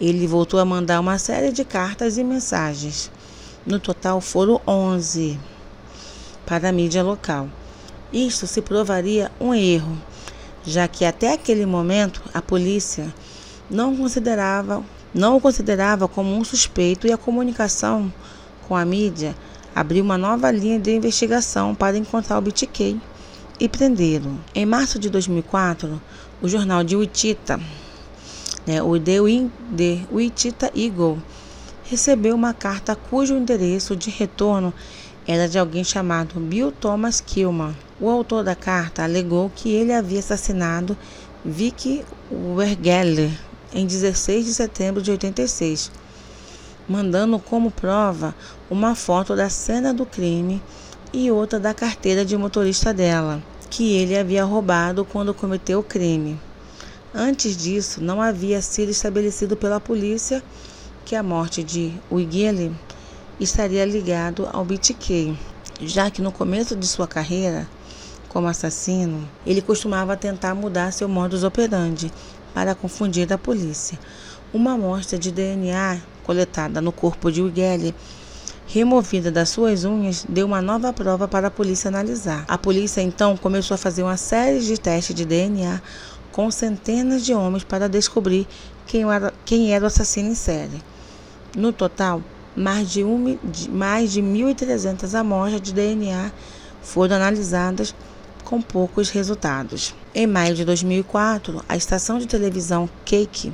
Ele 0.00 0.24
voltou 0.24 0.60
a 0.60 0.64
mandar 0.64 1.00
uma 1.00 1.18
série 1.18 1.50
de 1.50 1.64
cartas 1.64 2.16
e 2.16 2.22
mensagens. 2.22 3.10
No 3.66 3.80
total 3.80 4.20
foram 4.20 4.60
11 4.64 5.36
para 6.46 6.68
a 6.68 6.72
mídia 6.72 7.02
local. 7.02 7.48
Isto 8.12 8.46
se 8.46 8.62
provaria 8.62 9.30
um 9.40 9.52
erro, 9.52 9.96
já 10.64 10.86
que 10.86 11.04
até 11.04 11.32
aquele 11.32 11.66
momento 11.66 12.22
a 12.34 12.42
polícia 12.42 13.12
não 13.70 13.96
considerava 13.96 14.84
não 15.12 15.36
o 15.36 15.40
considerava 15.40 16.06
como 16.06 16.36
um 16.36 16.44
suspeito 16.44 17.06
e 17.06 17.12
a 17.12 17.18
comunicação 17.18 18.12
com 18.68 18.76
a 18.76 18.84
mídia 18.84 19.34
abriu 19.74 20.04
uma 20.04 20.16
nova 20.16 20.50
linha 20.50 20.78
de 20.78 20.94
investigação 20.94 21.74
para 21.74 21.96
encontrar 21.96 22.38
o 22.38 22.40
BTK 22.40 23.00
e 23.58 23.68
prendê-lo. 23.68 24.38
Em 24.54 24.64
março 24.64 24.98
de 24.98 25.10
2004, 25.10 26.00
o 26.40 26.48
jornal 26.48 26.84
de 26.84 26.96
Wichita, 26.96 27.60
né, 28.66 28.80
o 28.82 28.98
The, 28.98 29.16
Wichita 30.12 30.70
Eagle, 30.76 31.18
recebeu 31.84 32.36
uma 32.36 32.54
carta 32.54 32.94
cujo 32.94 33.36
endereço 33.36 33.96
de 33.96 34.10
retorno 34.10 34.72
era 35.26 35.48
de 35.48 35.58
alguém 35.58 35.84
chamado 35.84 36.40
Bill 36.40 36.72
Thomas 36.72 37.20
Kilman. 37.20 37.76
O 38.00 38.08
autor 38.08 38.42
da 38.42 38.54
carta 38.54 39.04
alegou 39.04 39.50
que 39.54 39.70
ele 39.72 39.92
havia 39.92 40.20
assassinado 40.20 40.96
Vicky 41.44 42.04
Wergeller 42.30 43.30
em 43.72 43.86
16 43.86 44.46
de 44.46 44.54
setembro 44.54 45.02
de 45.02 45.10
86, 45.10 45.90
mandando 46.88 47.38
como 47.38 47.70
prova 47.70 48.34
uma 48.70 48.94
foto 48.94 49.36
da 49.36 49.48
cena 49.48 49.94
do 49.94 50.04
crime 50.04 50.62
e 51.12 51.30
outra 51.30 51.60
da 51.60 51.74
carteira 51.74 52.24
de 52.24 52.36
motorista 52.36 52.92
dela, 52.92 53.42
que 53.68 53.96
ele 53.96 54.16
havia 54.16 54.44
roubado 54.44 55.04
quando 55.04 55.34
cometeu 55.34 55.80
o 55.80 55.84
crime. 55.84 56.38
Antes 57.14 57.56
disso, 57.56 58.00
não 58.00 58.22
havia 58.22 58.62
sido 58.62 58.90
estabelecido 58.90 59.56
pela 59.56 59.80
polícia 59.80 60.42
que 61.04 61.16
a 61.16 61.22
morte 61.22 61.62
de 61.62 61.92
Wigele 62.10 62.72
estaria 63.40 63.84
ligado 63.84 64.48
ao 64.52 64.64
BTK, 64.64 65.36
já 65.80 66.10
que 66.10 66.20
no 66.20 66.30
começo 66.30 66.76
de 66.76 66.86
sua 66.86 67.08
carreira 67.08 67.66
como 68.28 68.46
assassino, 68.46 69.28
ele 69.46 69.62
costumava 69.62 70.16
tentar 70.16 70.54
mudar 70.54 70.92
seu 70.92 71.08
modus 71.08 71.42
operandi 71.42 72.12
para 72.54 72.74
confundir 72.74 73.32
a 73.32 73.38
polícia. 73.38 73.98
Uma 74.52 74.74
amostra 74.74 75.18
de 75.18 75.32
DNA 75.32 76.00
coletada 76.22 76.80
no 76.80 76.92
corpo 76.92 77.32
de 77.32 77.42
Wigeli 77.42 77.94
removida 78.66 79.32
das 79.32 79.48
suas 79.48 79.84
unhas, 79.84 80.24
deu 80.28 80.46
uma 80.46 80.62
nova 80.62 80.92
prova 80.92 81.26
para 81.26 81.48
a 81.48 81.50
polícia 81.50 81.88
analisar. 81.88 82.44
A 82.46 82.56
polícia 82.56 83.00
então 83.00 83.36
começou 83.36 83.74
a 83.74 83.78
fazer 83.78 84.04
uma 84.04 84.16
série 84.16 84.60
de 84.60 84.78
testes 84.78 85.14
de 85.14 85.24
DNA 85.24 85.82
com 86.30 86.48
centenas 86.52 87.24
de 87.24 87.34
homens 87.34 87.64
para 87.64 87.88
descobrir 87.88 88.46
quem 88.86 89.02
era, 89.10 89.32
quem 89.44 89.74
era 89.74 89.82
o 89.82 89.88
assassino 89.88 90.28
em 90.28 90.36
série. 90.36 90.80
No 91.56 91.72
total, 91.72 92.22
mais 92.60 92.90
de, 92.90 93.02
um, 93.02 93.38
mais 93.70 94.12
de 94.12 94.20
1.300 94.20 95.18
amostras 95.18 95.62
de 95.62 95.72
DNA 95.72 96.30
foram 96.82 97.16
analisadas 97.16 97.94
com 98.44 98.60
poucos 98.60 99.08
resultados. 99.08 99.94
Em 100.14 100.26
maio 100.26 100.54
de 100.54 100.64
2004, 100.64 101.64
a 101.66 101.76
estação 101.76 102.18
de 102.18 102.26
televisão 102.26 102.88
Cake 103.04 103.52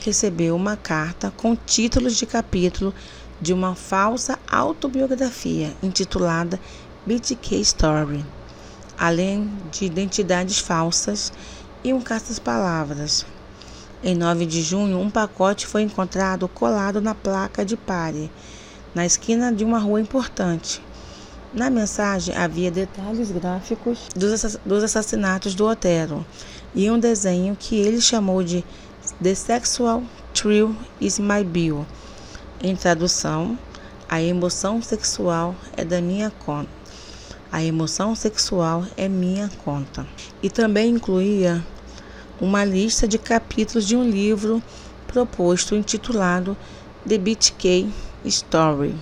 recebeu 0.00 0.56
uma 0.56 0.76
carta 0.76 1.32
com 1.36 1.54
títulos 1.54 2.16
de 2.16 2.26
capítulo 2.26 2.92
de 3.40 3.52
uma 3.52 3.74
falsa 3.74 4.38
autobiografia 4.50 5.72
intitulada 5.80 6.58
BTK 7.06 7.60
Story, 7.60 8.24
além 8.98 9.48
de 9.70 9.84
identidades 9.84 10.58
falsas 10.58 11.32
e 11.84 11.92
um 11.92 12.00
caça-palavras. 12.00 13.24
Em 14.02 14.14
9 14.14 14.46
de 14.46 14.62
junho, 14.62 14.98
um 14.98 15.10
pacote 15.10 15.66
foi 15.66 15.82
encontrado 15.82 16.48
colado 16.48 17.02
na 17.02 17.14
placa 17.14 17.66
de 17.66 17.76
pare, 17.76 18.30
na 18.94 19.04
esquina 19.04 19.52
de 19.52 19.62
uma 19.62 19.78
rua 19.78 20.00
importante. 20.00 20.82
Na 21.52 21.68
mensagem 21.68 22.34
havia 22.34 22.70
detalhes 22.70 23.30
gráficos 23.30 24.08
dos 24.16 24.82
assassinatos 24.84 25.54
do 25.54 25.66
Otero 25.66 26.24
e 26.74 26.90
um 26.90 26.98
desenho 26.98 27.54
que 27.54 27.76
ele 27.76 28.00
chamou 28.00 28.42
de 28.42 28.64
The 29.22 29.34
Sexual 29.34 30.02
Thrill 30.32 30.74
is 30.98 31.18
My 31.18 31.44
Bill. 31.44 31.84
Em 32.62 32.74
tradução, 32.74 33.58
a 34.08 34.22
emoção 34.22 34.80
sexual 34.80 35.54
é 35.76 35.84
da 35.84 36.00
minha 36.00 36.30
conta. 36.30 36.70
A 37.52 37.62
emoção 37.62 38.14
sexual 38.14 38.86
é 38.96 39.08
minha 39.08 39.50
conta. 39.62 40.06
E 40.42 40.48
também 40.48 40.94
incluía 40.94 41.62
uma 42.40 42.64
lista 42.64 43.06
de 43.06 43.18
capítulos 43.18 43.86
de 43.86 43.94
um 43.94 44.08
livro 44.08 44.62
proposto 45.06 45.74
intitulado 45.74 46.56
The 47.06 47.18
BTK 47.18 47.92
Story, 48.24 48.94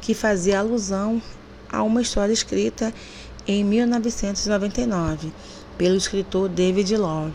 que 0.00 0.14
fazia 0.14 0.60
alusão 0.60 1.20
a 1.68 1.82
uma 1.82 2.00
história 2.00 2.32
escrita 2.32 2.94
em 3.46 3.64
1999 3.64 5.32
pelo 5.76 5.96
escritor 5.96 6.48
David 6.48 6.96
Law, 6.96 7.30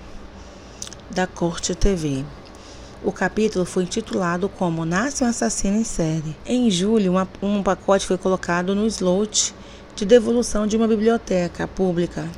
da 1.09 1.27
Corte 1.27 1.75
TV. 1.75 2.23
O 3.03 3.11
capítulo 3.11 3.65
foi 3.65 3.83
intitulado 3.83 4.47
como 4.47 4.85
Nasce 4.85 5.23
um 5.23 5.27
Assassino 5.27 5.77
em 5.77 5.83
Série. 5.83 6.35
Em 6.45 6.69
julho, 6.69 7.11
uma, 7.11 7.27
um 7.41 7.61
pacote 7.63 8.05
foi 8.05 8.17
colocado 8.17 8.73
no 8.73 8.85
slot 8.87 9.53
de 9.95 10.05
devolução 10.05 10.65
de 10.65 10.77
uma 10.77 10.87
biblioteca 10.87 11.67
pública 11.67 12.29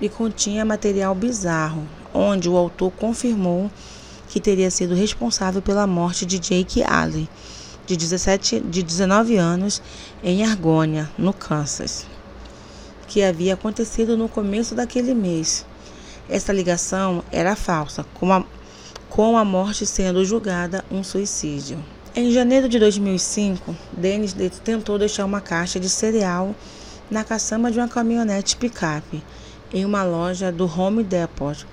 e 0.00 0.08
continha 0.08 0.64
material 0.64 1.14
bizarro, 1.14 1.86
onde 2.12 2.48
o 2.48 2.56
autor 2.56 2.90
confirmou 2.92 3.70
que 4.28 4.40
teria 4.40 4.70
sido 4.70 4.94
responsável 4.94 5.62
pela 5.62 5.86
morte 5.86 6.26
de 6.26 6.38
Jake 6.38 6.82
Allen, 6.82 7.28
de 7.86 7.96
17 7.96 8.60
de 8.60 8.82
19 8.82 9.36
anos 9.36 9.82
em 10.22 10.44
Argônia, 10.44 11.10
no 11.18 11.32
Kansas, 11.32 12.06
que 13.06 13.22
havia 13.22 13.54
acontecido 13.54 14.16
no 14.16 14.28
começo 14.28 14.74
daquele 14.74 15.14
mês. 15.14 15.64
Essa 16.28 16.52
ligação 16.52 17.22
era 17.30 17.54
falsa, 17.54 18.04
com 18.14 18.32
a, 18.32 18.44
com 19.10 19.36
a 19.36 19.44
morte 19.44 19.84
sendo 19.84 20.24
julgada 20.24 20.84
um 20.90 21.04
suicídio. 21.04 21.84
Em 22.16 22.30
janeiro 22.30 22.68
de 22.68 22.78
2005, 22.78 23.76
Dennis 23.92 24.34
tentou 24.62 24.98
deixar 24.98 25.24
uma 25.24 25.40
caixa 25.40 25.78
de 25.78 25.88
cereal 25.88 26.54
na 27.10 27.22
caçamba 27.22 27.70
de 27.70 27.78
uma 27.78 27.88
caminhonete 27.88 28.56
picape 28.56 29.22
em 29.74 29.84
uma 29.84 30.04
loja 30.04 30.52
do 30.52 30.66
Home 30.66 31.02
Depot, 31.02 31.66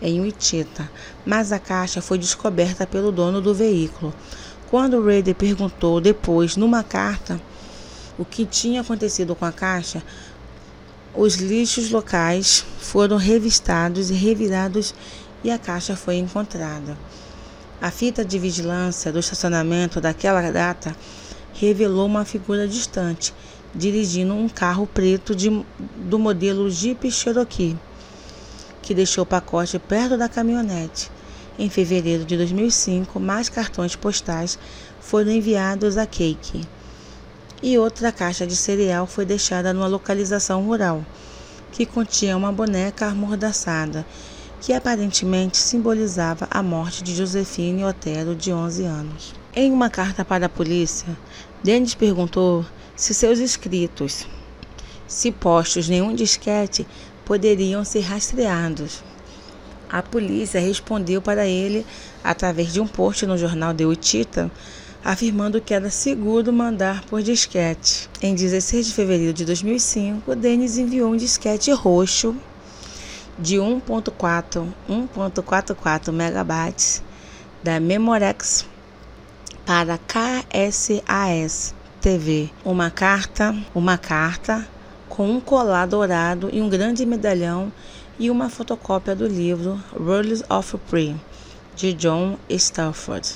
em 0.00 0.20
Wichita, 0.20 0.88
mas 1.26 1.50
a 1.50 1.58
caixa 1.58 2.00
foi 2.00 2.16
descoberta 2.16 2.86
pelo 2.86 3.10
dono 3.10 3.40
do 3.40 3.52
veículo. 3.52 4.14
Quando 4.70 5.04
Raider 5.04 5.34
perguntou 5.34 6.00
depois, 6.00 6.56
numa 6.56 6.84
carta, 6.84 7.40
o 8.16 8.24
que 8.24 8.46
tinha 8.46 8.82
acontecido 8.82 9.34
com 9.34 9.44
a 9.44 9.50
caixa, 9.50 10.00
os 11.12 11.34
lixos 11.34 11.90
locais 11.90 12.64
foram 12.78 13.16
revistados 13.16 14.10
e 14.10 14.14
revirados 14.14 14.94
e 15.42 15.50
a 15.50 15.58
caixa 15.58 15.96
foi 15.96 16.18
encontrada. 16.18 16.96
A 17.82 17.90
fita 17.90 18.24
de 18.24 18.38
vigilância 18.38 19.10
do 19.10 19.18
estacionamento 19.18 20.00
daquela 20.00 20.48
data 20.52 20.94
revelou 21.52 22.06
uma 22.06 22.24
figura 22.24 22.68
distante, 22.68 23.34
dirigindo 23.74 24.34
um 24.34 24.48
carro 24.48 24.86
preto 24.86 25.34
de, 25.34 25.64
do 25.96 26.18
modelo 26.18 26.70
Jeep 26.70 27.10
Cherokee, 27.10 27.76
que 28.82 28.94
deixou 28.94 29.22
o 29.22 29.26
pacote 29.26 29.78
perto 29.78 30.16
da 30.16 30.28
caminhonete. 30.28 31.10
Em 31.58 31.68
fevereiro 31.68 32.24
de 32.24 32.36
2005, 32.36 33.20
mais 33.20 33.48
cartões 33.48 33.94
postais 33.94 34.58
foram 35.00 35.30
enviados 35.30 35.98
a 35.98 36.06
Cake 36.06 36.62
e 37.62 37.78
outra 37.78 38.10
caixa 38.10 38.46
de 38.46 38.56
cereal 38.56 39.06
foi 39.06 39.26
deixada 39.26 39.72
numa 39.72 39.86
localização 39.86 40.64
rural, 40.64 41.04
que 41.70 41.84
continha 41.84 42.36
uma 42.36 42.50
boneca 42.50 43.06
amordaçada 43.06 44.06
que 44.60 44.74
aparentemente 44.74 45.56
simbolizava 45.56 46.46
a 46.50 46.62
morte 46.62 47.02
de 47.02 47.14
Josefine 47.14 47.84
Otero, 47.84 48.34
de 48.34 48.52
11 48.52 48.84
anos. 48.84 49.34
Em 49.54 49.72
uma 49.72 49.88
carta 49.88 50.22
para 50.24 50.46
a 50.46 50.50
polícia, 50.50 51.16
Dennis 51.64 51.94
perguntou 51.94 52.64
se 53.00 53.14
seus 53.14 53.38
escritos, 53.38 54.26
se 55.08 55.32
postos 55.32 55.88
nenhum 55.88 56.14
disquete, 56.14 56.86
poderiam 57.24 57.82
ser 57.82 58.00
rastreados. 58.00 59.02
A 59.88 60.02
polícia 60.02 60.60
respondeu 60.60 61.22
para 61.22 61.46
ele 61.46 61.86
através 62.22 62.74
de 62.74 62.78
um 62.78 62.86
post 62.86 63.24
no 63.24 63.38
jornal 63.38 63.72
The 63.72 63.86
Utita, 63.86 64.50
afirmando 65.02 65.62
que 65.62 65.72
era 65.72 65.88
seguro 65.88 66.52
mandar 66.52 67.02
por 67.06 67.22
disquete. 67.22 68.10
Em 68.20 68.34
16 68.34 68.88
de 68.88 68.92
fevereiro 68.92 69.32
de 69.32 69.46
2005, 69.46 70.36
Dennis 70.36 70.76
enviou 70.76 71.10
um 71.10 71.16
disquete 71.16 71.72
roxo 71.72 72.36
de 73.38 73.56
1.4 73.56 74.68
1.44 74.86 76.12
megabytes 76.12 77.02
da 77.64 77.80
Memorex 77.80 78.66
para 79.64 79.96
KSAS 79.96 81.79
Uma 82.64 82.90
carta, 82.90 83.54
uma 83.74 83.98
carta 83.98 84.66
com 85.06 85.30
um 85.30 85.38
colar 85.38 85.86
dourado 85.86 86.48
e 86.50 86.58
um 86.58 86.68
grande 86.70 87.04
medalhão 87.04 87.70
e 88.18 88.30
uma 88.30 88.48
fotocópia 88.48 89.14
do 89.14 89.26
livro 89.26 89.78
Rules 89.92 90.42
of 90.48 90.78
Pre 90.88 91.14
de 91.76 91.92
John 91.92 92.38
Stafford 92.48 93.28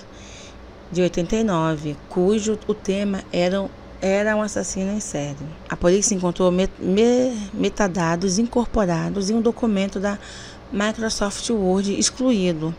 de 0.90 1.02
89, 1.02 1.94
cujo 2.08 2.58
o 2.66 2.72
tema 2.72 3.22
era 3.30 3.68
era 4.00 4.34
um 4.34 4.40
assassino 4.40 4.92
em 4.92 5.00
série. 5.00 5.36
A 5.68 5.76
polícia 5.76 6.14
encontrou 6.14 6.50
met 6.50 6.72
metadados 7.52 8.38
incorporados 8.38 9.28
em 9.28 9.34
um 9.34 9.42
documento 9.42 10.00
da 10.00 10.18
Microsoft 10.72 11.50
Word 11.50 11.98
excluído, 11.98 12.74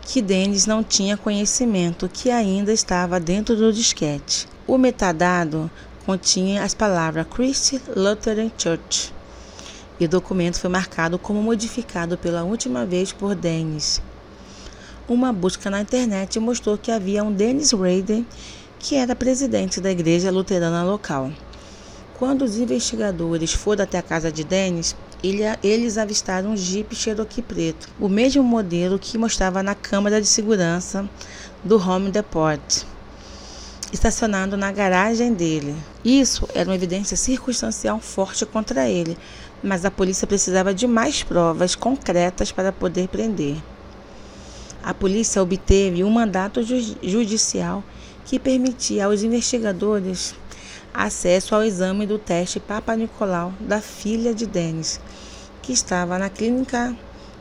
que 0.00 0.22
Dennis 0.22 0.64
não 0.64 0.82
tinha 0.82 1.18
conhecimento, 1.18 2.08
que 2.08 2.30
ainda 2.30 2.72
estava 2.72 3.20
dentro 3.20 3.54
do 3.54 3.70
disquete. 3.70 4.48
O 4.68 4.76
metadado 4.76 5.70
continha 6.04 6.62
as 6.62 6.74
palavras 6.74 7.26
Christ 7.26 7.80
Lutheran 7.96 8.50
Church 8.58 9.14
e 9.98 10.04
o 10.04 10.08
documento 10.08 10.60
foi 10.60 10.68
marcado 10.68 11.18
como 11.18 11.42
modificado 11.42 12.18
pela 12.18 12.44
última 12.44 12.84
vez 12.84 13.10
por 13.10 13.34
Dennis. 13.34 14.02
Uma 15.08 15.32
busca 15.32 15.70
na 15.70 15.80
internet 15.80 16.38
mostrou 16.38 16.76
que 16.76 16.90
havia 16.90 17.24
um 17.24 17.32
Dennis 17.32 17.72
Rader 17.72 18.22
que 18.78 18.94
era 18.94 19.16
presidente 19.16 19.80
da 19.80 19.90
igreja 19.90 20.30
luterana 20.30 20.84
local. 20.84 21.32
Quando 22.18 22.42
os 22.42 22.58
investigadores 22.58 23.54
foram 23.54 23.84
até 23.84 23.96
a 23.96 24.02
casa 24.02 24.30
de 24.30 24.44
Dennis, 24.44 24.94
ele, 25.24 25.44
eles 25.62 25.96
avistaram 25.96 26.50
um 26.50 26.56
Jeep 26.58 26.94
Cherokee 26.94 27.40
preto, 27.40 27.88
o 27.98 28.06
mesmo 28.06 28.42
modelo 28.42 28.98
que 28.98 29.16
mostrava 29.16 29.62
na 29.62 29.74
câmara 29.74 30.20
de 30.20 30.26
segurança 30.26 31.08
do 31.64 31.78
Home 31.78 32.10
Depot, 32.10 32.60
estacionado 33.92 34.56
na 34.56 34.70
garagem 34.70 35.32
dele. 35.32 35.74
Isso 36.04 36.48
era 36.54 36.68
uma 36.68 36.74
evidência 36.74 37.16
circunstancial 37.16 38.00
forte 38.00 38.44
contra 38.44 38.88
ele, 38.88 39.16
mas 39.62 39.84
a 39.84 39.90
polícia 39.90 40.26
precisava 40.26 40.74
de 40.74 40.86
mais 40.86 41.22
provas 41.22 41.74
concretas 41.74 42.52
para 42.52 42.72
poder 42.72 43.08
prender. 43.08 43.56
A 44.82 44.94
polícia 44.94 45.42
obteve 45.42 46.04
um 46.04 46.10
mandato 46.10 46.62
judicial 47.02 47.82
que 48.24 48.38
permitia 48.38 49.06
aos 49.06 49.22
investigadores 49.22 50.34
acesso 50.92 51.54
ao 51.54 51.62
exame 51.62 52.06
do 52.06 52.18
teste 52.18 52.58
Papa 52.58 52.94
Nicolau 52.96 53.52
da 53.60 53.80
filha 53.80 54.34
de 54.34 54.46
Dennis, 54.46 55.00
que 55.62 55.72
estava 55.72 56.18
na 56.18 56.28
clínica 56.28 56.96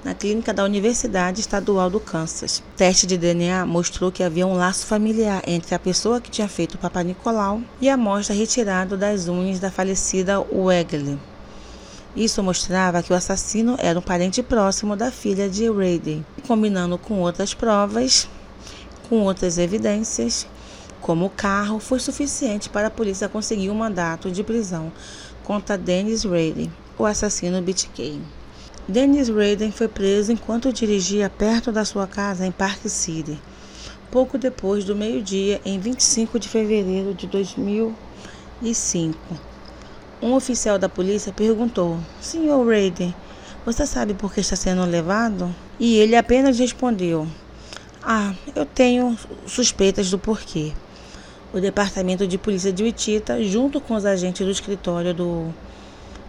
na 0.07 0.13
clínica 0.13 0.53
da 0.53 0.63
Universidade 0.63 1.41
Estadual 1.41 1.89
do 1.89 1.99
Kansas. 1.99 2.59
O 2.59 2.77
teste 2.77 3.05
de 3.05 3.17
DNA 3.17 3.65
mostrou 3.65 4.09
que 4.09 4.23
havia 4.23 4.47
um 4.47 4.53
laço 4.53 4.85
familiar 4.85 5.43
entre 5.45 5.75
a 5.75 5.79
pessoa 5.79 6.21
que 6.21 6.31
tinha 6.31 6.47
feito 6.47 6.75
o 6.75 6.77
Papa 6.77 7.03
Nicolau 7.03 7.61
e 7.81 7.89
a 7.89 7.95
amostra 7.95 8.33
retirada 8.33 8.95
das 8.95 9.27
unhas 9.27 9.59
da 9.59 9.69
falecida 9.69 10.39
Wegley. 10.39 11.19
Isso 12.15 12.41
mostrava 12.41 13.03
que 13.03 13.11
o 13.11 13.15
assassino 13.17 13.75
era 13.79 13.99
um 13.99 14.01
parente 14.01 14.41
próximo 14.41 14.95
da 14.95 15.11
filha 15.11 15.49
de 15.49 15.69
Rady. 15.69 16.25
Combinando 16.47 16.97
com 16.97 17.19
outras 17.19 17.53
provas, 17.53 18.29
com 19.09 19.23
outras 19.23 19.57
evidências, 19.57 20.47
como 21.01 21.25
o 21.25 21.29
carro, 21.29 21.81
foi 21.81 21.99
suficiente 21.99 22.69
para 22.69 22.87
a 22.87 22.91
polícia 22.91 23.27
conseguir 23.27 23.69
um 23.69 23.75
mandato 23.75 24.31
de 24.31 24.41
prisão 24.41 24.89
contra 25.43 25.77
Dennis 25.77 26.23
Raden, 26.23 26.71
o 26.97 27.05
assassino 27.05 27.61
BTK. 27.61 28.36
Dennis 28.89 29.27
Raden 29.27 29.69
foi 29.69 29.89
preso 29.89 30.31
enquanto 30.31 30.71
dirigia 30.71 31.29
perto 31.29 31.73
da 31.73 31.83
sua 31.83 32.07
casa 32.07 32.45
em 32.45 32.53
Park 32.53 32.87
City, 32.87 33.37
pouco 34.09 34.37
depois 34.37 34.85
do 34.85 34.95
meio-dia, 34.95 35.59
em 35.65 35.77
25 35.77 36.39
de 36.39 36.47
fevereiro 36.47 37.13
de 37.13 37.27
2005. 37.27 39.17
Um 40.21 40.31
oficial 40.33 40.79
da 40.79 40.87
polícia 40.87 41.33
perguntou: 41.33 41.99
Senhor 42.21 42.65
Raden, 42.65 43.13
você 43.65 43.85
sabe 43.85 44.13
por 44.13 44.33
que 44.33 44.39
está 44.39 44.55
sendo 44.55 44.85
levado? 44.85 45.53
E 45.77 45.97
ele 45.97 46.15
apenas 46.15 46.57
respondeu: 46.57 47.27
Ah, 48.01 48.33
eu 48.55 48.65
tenho 48.65 49.17
suspeitas 49.45 50.09
do 50.09 50.17
porquê 50.17 50.71
o 51.53 51.59
Departamento 51.59 52.25
de 52.25 52.37
Polícia 52.37 52.71
de 52.71 52.83
Wichita, 52.83 53.43
junto 53.43 53.81
com 53.81 53.95
os 53.95 54.05
agentes 54.05 54.45
do 54.45 54.51
escritório 54.51 55.13
do, 55.13 55.53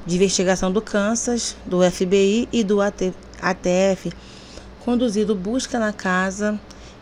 de 0.06 0.16
investigação 0.16 0.72
do 0.72 0.80
Kansas, 0.80 1.56
do 1.66 1.82
FBI 1.82 2.48
e 2.52 2.64
do 2.64 2.80
AT, 2.80 3.12
ATF, 3.40 4.12
conduzido 4.84 5.34
busca 5.34 5.78
na 5.78 5.92
casa 5.92 6.58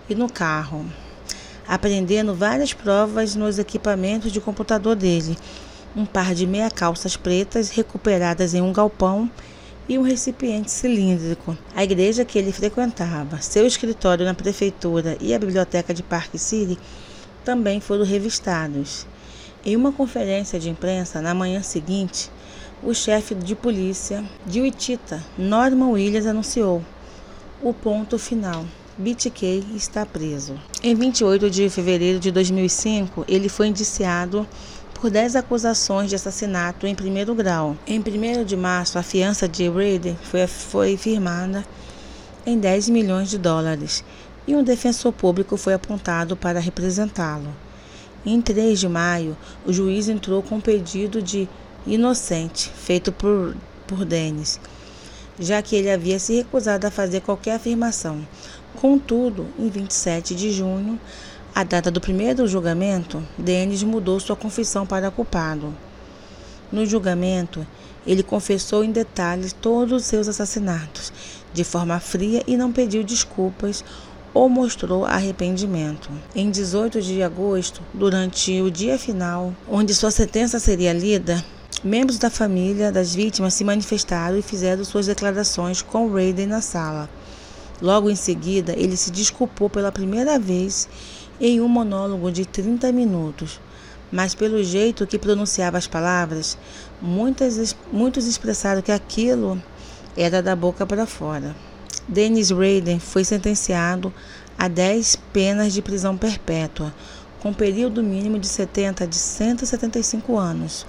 e 0.09 0.15
no 0.15 0.29
carro, 0.29 0.85
apreendendo 1.67 2.35
várias 2.35 2.73
provas 2.73 3.35
nos 3.35 3.59
equipamentos 3.59 4.33
de 4.33 4.41
computador 4.41 4.97
dele, 4.97 5.37
um 5.97 6.05
par 6.05 6.35
de 6.35 6.47
meia 6.47 6.71
calças 6.71 7.17
pretas 7.17 7.71
recuperadas 7.71 8.55
em 8.55 8.61
um 8.61 8.73
galpão 8.73 9.31
e 9.89 9.99
um 9.99 10.03
recipiente 10.03 10.71
cilíndrico. 10.71 11.57
A 11.75 11.85
igreja 11.85 12.25
que 12.25 12.39
ele 12.39 12.53
frequentava, 12.53 13.41
seu 13.41 13.67
escritório 13.67 14.25
na 14.25 14.35
prefeitura 14.35 15.17
e 15.21 15.33
a 15.33 15.39
biblioteca 15.39 15.95
de 15.95 16.03
Park 16.03 16.37
City 16.37 16.79
também 17.45 17.81
foram 17.81 18.05
revistados. 18.05 19.07
Em 19.65 19.77
uma 19.77 19.93
conferência 19.93 20.59
de 20.59 20.69
imprensa 20.69 21.21
na 21.23 21.35
manhã 21.35 21.63
seguinte, 21.63 22.31
o 22.83 22.93
chefe 22.93 23.35
de 23.35 23.55
polícia 23.55 24.25
de 24.47 24.61
Wichita, 24.61 25.23
Norman 25.39 25.91
Williams, 25.91 26.27
anunciou 26.27 26.83
o 27.63 27.73
ponto 27.73 28.19
final. 28.19 28.65
BTK 28.99 29.67
está 29.75 30.07
preso. 30.07 30.55
Em 30.83 30.95
28 30.95 31.51
de 31.51 31.69
fevereiro 31.69 32.19
de 32.19 32.31
2005, 32.31 33.25
ele 33.29 33.49
foi 33.49 33.69
indiciado 33.69 34.47
por 34.95 35.11
10 35.11 35.37
acusações 35.37 36.09
de 36.09 36.17
assassinato 36.17 36.87
em 36.87 36.95
primeiro 36.95 37.35
grau. 37.35 37.77
Em 37.87 37.99
1 37.99 38.45
de 38.45 38.57
março, 38.57 38.99
a 38.99 39.03
fiança 39.03 39.47
de 39.47 39.69
Rader 39.69 40.15
foi, 40.23 40.47
foi 40.47 40.97
firmada 40.97 41.65
em 42.47 42.59
10 42.59 42.89
milhões 42.89 43.29
de 43.29 43.39
dólares 43.39 44.05
e 44.47 44.55
um 44.55 44.63
defensor 44.63 45.13
público 45.13 45.57
foi 45.57 45.75
apontado 45.75 46.37
para 46.37 46.61
representá-lo. 46.61 47.49
Em 48.25 48.41
3 48.41 48.81
de 48.81 48.89
maio, 48.89 49.37
o 49.65 49.73
juiz 49.73 50.09
entrou 50.09 50.43
com 50.43 50.57
um 50.57 50.61
pedido 50.61 51.21
de 51.21 51.49
inocente 51.87 52.71
feito 52.71 53.13
por, 53.13 53.55
por 53.87 54.05
Denis, 54.05 54.61
já 55.39 55.63
que 55.63 55.77
ele 55.77 55.91
havia 55.91 56.19
se 56.19 56.35
recusado 56.35 56.87
a 56.87 56.91
fazer 56.91 57.21
qualquer 57.21 57.57
afirmação. 57.57 58.27
Contudo, 58.81 59.47
em 59.59 59.69
27 59.69 60.35
de 60.35 60.51
junho, 60.51 60.99
a 61.55 61.65
data 61.65 61.91
do 61.91 62.01
primeiro 62.01 62.47
julgamento, 62.47 63.23
Denis 63.39 63.83
mudou 63.83 64.21
sua 64.21 64.37
confissão 64.37 64.85
para 64.85 65.11
culpado. 65.11 65.75
No 66.71 66.85
julgamento, 66.85 67.67
ele 68.07 68.23
confessou 68.23 68.85
em 68.85 68.93
detalhes 68.93 69.53
todos 69.53 70.03
os 70.03 70.05
seus 70.05 70.29
assassinatos, 70.29 71.13
de 71.53 71.65
forma 71.65 71.99
fria 71.99 72.43
e 72.47 72.57
não 72.57 72.73
pediu 72.73 73.03
desculpas 73.03 73.85
ou 74.35 74.51
mostrou 74.51 75.07
arrependimento. 75.07 76.11
Em 76.35 76.51
18 76.51 77.01
de 77.01 77.23
agosto, 77.23 77.81
durante 77.95 78.61
o 78.61 78.71
dia 78.71 78.99
final, 78.99 79.55
onde 79.67 79.95
sua 79.95 80.11
sentença 80.11 80.59
seria 80.61 80.93
lida, 80.93 81.43
membros 81.85 82.19
da 82.19 82.31
família 82.31 82.91
das 82.91 83.15
vítimas 83.15 83.55
se 83.55 83.65
manifestaram 83.65 84.39
e 84.39 84.43
fizeram 84.43 84.85
suas 84.85 85.07
declarações 85.07 85.83
com 85.83 86.13
Raiden 86.13 86.47
na 86.47 86.61
sala. 86.61 87.09
Logo 87.81 88.09
em 88.09 88.17
seguida, 88.17 88.73
ele 88.77 88.97
se 88.97 89.11
desculpou 89.11 89.69
pela 89.69 89.93
primeira 89.93 90.39
vez 90.39 90.89
em 91.41 91.61
um 91.61 91.69
monólogo 91.69 92.33
de 92.33 92.47
30 92.47 92.91
minutos, 92.93 93.61
mas 94.11 94.35
pelo 94.35 94.63
jeito 94.65 95.07
que 95.07 95.19
pronunciava 95.19 95.77
as 95.77 95.87
palavras, 95.87 96.57
muitas, 97.03 97.77
muitos 97.93 98.27
expressaram 98.27 98.81
que 98.81 98.93
aquilo 98.93 99.63
era 100.17 100.43
da 100.43 100.57
boca 100.57 100.87
para 100.87 101.07
fora. 101.07 101.55
Dennis 102.09 102.51
Raiden 102.51 102.99
foi 102.99 103.25
sentenciado 103.25 104.13
a 104.57 104.69
10 104.69 105.17
penas 105.33 105.75
de 105.75 105.83
prisão 105.83 106.17
perpétua, 106.17 106.95
com 107.41 107.53
período 107.53 108.03
mínimo 108.03 108.39
de 108.39 108.47
70 108.47 109.07
de 109.07 109.17
175 109.17 110.39
anos. 110.39 110.87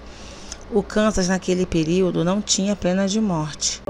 O 0.69 0.83
Kansas, 0.83 1.29
naquele 1.29 1.65
período, 1.65 2.25
não 2.25 2.41
tinha 2.41 2.75
pena 2.75 3.07
de 3.07 3.21
morte. 3.21 3.81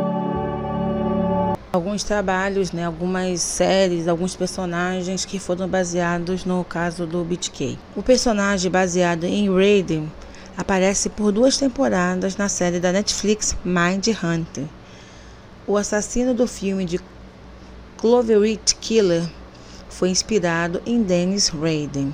Alguns 1.73 2.03
trabalhos, 2.03 2.71
né, 2.71 2.85
algumas 2.85 3.41
séries, 3.41 4.07
alguns 4.07 4.35
personagens 4.35 5.25
que 5.25 5.39
foram 5.39 5.67
baseados 5.67 6.45
no 6.45 6.63
caso 6.63 7.07
do 7.07 7.23
BTK. 7.23 7.79
O 7.95 8.03
personagem 8.03 8.69
baseado 8.69 9.23
em 9.23 9.51
Raiden 9.51 10.11
aparece 10.55 11.09
por 11.09 11.31
duas 11.31 11.57
temporadas 11.57 12.37
na 12.37 12.47
série 12.47 12.79
da 12.79 12.91
Netflix 12.91 13.57
Mind 13.65 14.09
Hunter. 14.09 14.65
O 15.65 15.77
assassino 15.77 16.31
do 16.35 16.47
filme 16.47 16.85
de 16.85 16.99
Cloverfield 17.97 18.75
Killer 18.75 19.27
foi 19.89 20.09
inspirado 20.09 20.79
em 20.85 21.01
Dennis 21.01 21.49
Raiden. 21.49 22.13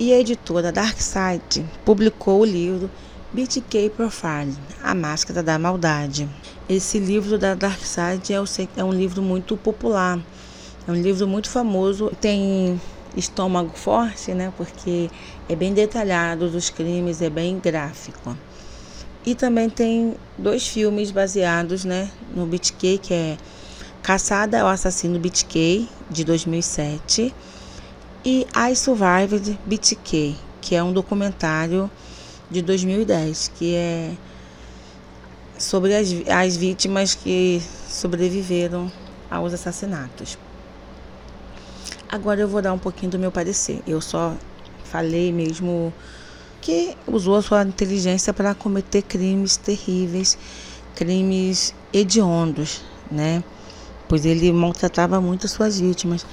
E 0.00 0.14
a 0.14 0.18
editora 0.18 0.72
Darkside 0.72 1.64
publicou 1.84 2.40
o 2.40 2.44
livro 2.44 2.90
BTK 3.32 3.88
Profile, 3.96 4.54
A 4.82 4.94
Máscara 4.94 5.42
da 5.42 5.58
Maldade. 5.58 6.28
Esse 6.68 6.98
livro 6.98 7.38
da 7.38 7.54
Darkside 7.54 8.34
é, 8.34 8.68
é 8.76 8.84
um 8.84 8.92
livro 8.92 9.22
muito 9.22 9.56
popular, 9.56 10.18
é 10.86 10.90
um 10.90 10.94
livro 10.94 11.26
muito 11.26 11.48
famoso, 11.48 12.12
tem 12.20 12.78
estômago 13.16 13.70
forte, 13.74 14.34
né? 14.34 14.52
Porque 14.54 15.10
é 15.48 15.56
bem 15.56 15.72
detalhado 15.72 16.44
os 16.44 16.68
crimes, 16.68 17.22
é 17.22 17.30
bem 17.30 17.58
gráfico. 17.58 18.36
E 19.24 19.34
também 19.34 19.70
tem 19.70 20.14
dois 20.36 20.68
filmes 20.68 21.10
baseados, 21.10 21.86
né, 21.86 22.10
no 22.34 22.44
BTK, 22.44 22.98
que 22.98 23.14
é 23.14 23.38
Caçada 24.02 24.60
ao 24.60 24.68
Assassino 24.68 25.18
BTK, 25.18 25.88
de 26.10 26.22
2007, 26.22 27.34
e 28.24 28.46
I 28.54 28.76
Survived 28.76 29.58
BTK, 29.64 30.36
que 30.60 30.74
é 30.74 30.82
um 30.82 30.92
documentário 30.92 31.90
de 32.52 32.62
2010, 32.62 33.52
que 33.56 33.74
é 33.74 34.12
sobre 35.58 35.96
as, 35.96 36.08
as 36.28 36.56
vítimas 36.56 37.14
que 37.14 37.62
sobreviveram 37.88 38.90
aos 39.30 39.52
assassinatos. 39.52 40.38
Agora 42.08 42.40
eu 42.40 42.48
vou 42.48 42.60
dar 42.60 42.72
um 42.72 42.78
pouquinho 42.78 43.10
do 43.10 43.18
meu 43.18 43.32
parecer. 43.32 43.80
Eu 43.86 44.00
só 44.00 44.36
falei 44.84 45.32
mesmo 45.32 45.92
que 46.60 46.96
usou 47.06 47.36
a 47.36 47.42
sua 47.42 47.62
inteligência 47.62 48.32
para 48.32 48.54
cometer 48.54 49.02
crimes 49.02 49.56
terríveis, 49.56 50.38
crimes 50.94 51.74
hediondos, 51.92 52.82
né? 53.10 53.42
pois 54.12 54.26
ele 54.26 54.52
maltratava 54.52 55.22
muito 55.22 55.46
as 55.46 55.52
suas 55.52 55.80
vítimas. 55.80 56.26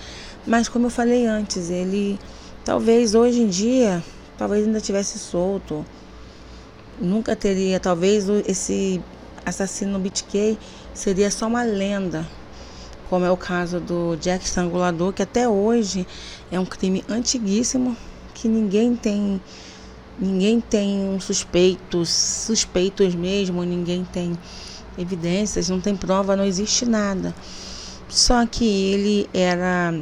Mas 0.46 0.68
como 0.68 0.88
eu 0.88 0.90
falei 0.90 1.26
antes, 1.26 1.70
ele 1.70 2.20
talvez 2.66 3.16
hoje 3.16 3.40
em 3.40 3.48
dia, 3.48 4.04
talvez 4.38 4.66
ainda 4.66 4.82
tivesse 4.82 5.18
solto, 5.18 5.86
nunca 7.00 7.36
teria, 7.36 7.80
talvez 7.80 8.28
esse 8.48 9.02
assassino 9.46 10.00
BTK 10.00 10.58
seria 10.94 11.32
só 11.32 11.48
uma 11.48 11.64
lenda, 11.64 12.28
como 13.10 13.26
é 13.26 13.32
o 13.32 13.38
caso 13.38 13.80
do 13.80 14.16
Jack 14.18 14.46
Estrangulador, 14.46 15.14
que 15.14 15.24
até 15.24 15.48
hoje 15.48 16.06
é 16.52 16.60
um 16.60 16.66
crime 16.66 17.04
antiguíssimo, 17.10 17.96
que 18.34 18.48
ninguém 18.48 18.96
tem 18.96 19.42
ninguém 20.20 20.60
tem 20.60 21.00
um 21.00 21.20
suspeitos, 21.20 22.10
suspeitos 22.10 23.16
mesmo, 23.16 23.64
ninguém 23.64 24.04
tem 24.04 24.38
evidências, 24.98 25.70
não 25.70 25.80
tem 25.80 25.96
prova, 25.96 26.36
não 26.36 26.44
existe 26.44 26.86
nada. 26.86 27.34
Só 28.10 28.46
que 28.46 28.66
ele 28.66 29.30
era 29.34 29.98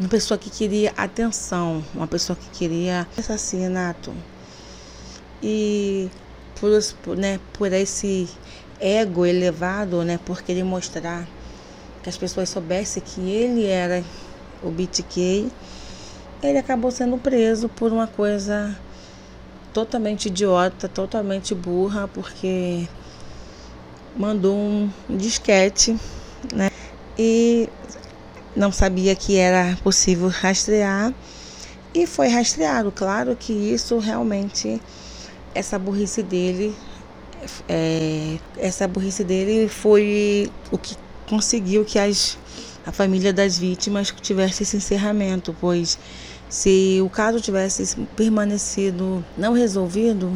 uma 0.00 0.08
pessoa 0.08 0.38
que 0.38 0.48
queria 0.48 0.94
atenção, 0.96 1.84
uma 1.94 2.06
pessoa 2.06 2.36
que 2.36 2.48
queria 2.58 3.06
assassinato. 3.16 4.12
E 5.42 6.10
por, 6.60 7.16
né, 7.16 7.38
por 7.52 7.72
esse 7.72 8.28
ego 8.80 9.24
elevado, 9.24 10.04
né, 10.04 10.18
por 10.24 10.42
querer 10.42 10.64
mostrar 10.64 11.26
que 12.02 12.08
as 12.08 12.16
pessoas 12.16 12.48
soubessem 12.48 13.02
que 13.02 13.20
ele 13.30 13.66
era 13.66 14.02
o 14.62 14.70
BTK, 14.70 15.50
ele 16.42 16.58
acabou 16.58 16.90
sendo 16.90 17.18
preso 17.18 17.68
por 17.68 17.92
uma 17.92 18.06
coisa 18.06 18.76
totalmente 19.72 20.26
idiota, 20.26 20.88
totalmente 20.88 21.54
burra, 21.54 22.08
porque 22.08 22.88
mandou 24.16 24.56
um 24.56 24.90
disquete, 25.08 25.96
né? 26.52 26.70
E 27.16 27.68
não 28.56 28.72
sabia 28.72 29.14
que 29.14 29.36
era 29.36 29.76
possível 29.82 30.28
rastrear 30.28 31.12
e 31.94 32.06
foi 32.06 32.28
rastreado. 32.28 32.90
Claro 32.92 33.36
que 33.36 33.52
isso 33.52 33.98
realmente, 33.98 34.80
essa 35.58 35.78
burrice 35.78 36.22
dele, 36.22 36.74
é, 37.68 38.38
essa 38.56 38.86
burrice 38.86 39.24
dele 39.24 39.68
foi 39.68 40.50
o 40.70 40.78
que 40.78 40.96
conseguiu 41.28 41.84
que 41.84 41.98
as, 41.98 42.38
a 42.86 42.92
família 42.92 43.32
das 43.32 43.58
vítimas 43.58 44.14
tivesse 44.22 44.62
esse 44.62 44.76
encerramento, 44.76 45.54
pois 45.60 45.98
se 46.48 47.00
o 47.04 47.10
caso 47.10 47.40
tivesse 47.40 47.96
permanecido 48.16 49.24
não 49.36 49.52
resolvido, 49.52 50.32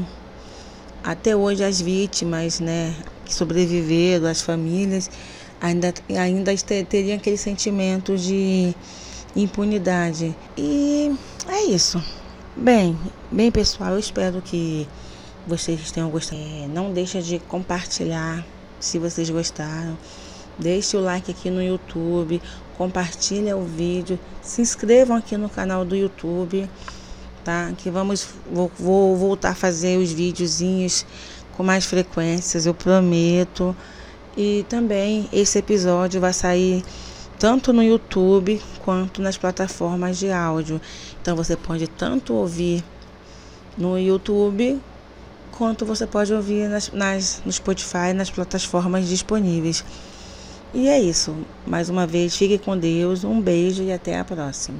até 1.02 1.34
hoje 1.34 1.64
as 1.64 1.80
vítimas, 1.80 2.60
né, 2.60 2.94
que 3.24 3.34
sobreviveram, 3.34 4.26
as 4.26 4.42
famílias, 4.42 5.10
ainda, 5.60 5.94
ainda 6.18 6.54
teriam 6.88 7.16
aquele 7.16 7.36
sentimento 7.38 8.16
de 8.16 8.74
impunidade. 9.34 10.36
E 10.56 11.10
é 11.48 11.64
isso. 11.64 12.02
Bem, 12.54 12.98
bem 13.30 13.50
pessoal, 13.50 13.92
eu 13.92 13.98
espero 13.98 14.42
que 14.42 14.86
vocês 15.46 15.90
tenham 15.90 16.10
gostado. 16.10 16.40
É, 16.40 16.66
não 16.68 16.92
deixa 16.92 17.20
de 17.20 17.38
compartilhar 17.38 18.44
se 18.78 18.98
vocês 18.98 19.28
gostaram. 19.30 19.96
Deixe 20.58 20.96
o 20.96 21.00
like 21.00 21.30
aqui 21.30 21.50
no 21.50 21.62
YouTube, 21.62 22.40
compartilhe 22.76 23.52
o 23.54 23.62
vídeo, 23.62 24.18
se 24.42 24.60
inscrevam 24.60 25.16
aqui 25.16 25.36
no 25.36 25.48
canal 25.48 25.84
do 25.84 25.96
YouTube, 25.96 26.68
tá? 27.42 27.72
Que 27.78 27.90
vamos 27.90 28.28
vou, 28.50 28.70
vou 28.78 29.16
voltar 29.16 29.50
a 29.50 29.54
fazer 29.54 29.98
os 29.98 30.12
videozinhos 30.12 31.06
com 31.56 31.62
mais 31.62 31.84
frequências, 31.84 32.66
eu 32.66 32.74
prometo. 32.74 33.74
E 34.36 34.64
também 34.68 35.28
esse 35.32 35.58
episódio 35.58 36.20
vai 36.20 36.32
sair 36.32 36.84
tanto 37.38 37.72
no 37.72 37.82
YouTube 37.82 38.60
quanto 38.84 39.20
nas 39.22 39.36
plataformas 39.36 40.18
de 40.18 40.30
áudio. 40.30 40.80
Então 41.20 41.34
você 41.34 41.56
pode 41.56 41.86
tanto 41.88 42.34
ouvir 42.34 42.84
no 43.76 43.98
YouTube 43.98 44.80
quanto 45.52 45.86
você 45.86 46.06
pode 46.06 46.32
ouvir 46.32 46.68
nas, 46.68 46.90
nas, 46.90 47.42
no 47.44 47.52
Spotify, 47.52 48.12
nas 48.14 48.30
plataformas 48.30 49.06
disponíveis. 49.08 49.84
E 50.74 50.88
é 50.88 50.98
isso. 50.98 51.36
Mais 51.66 51.88
uma 51.88 52.06
vez, 52.06 52.34
fique 52.36 52.58
com 52.58 52.76
Deus, 52.76 53.24
um 53.24 53.40
beijo 53.40 53.82
e 53.82 53.92
até 53.92 54.18
a 54.18 54.24
próxima. 54.24 54.78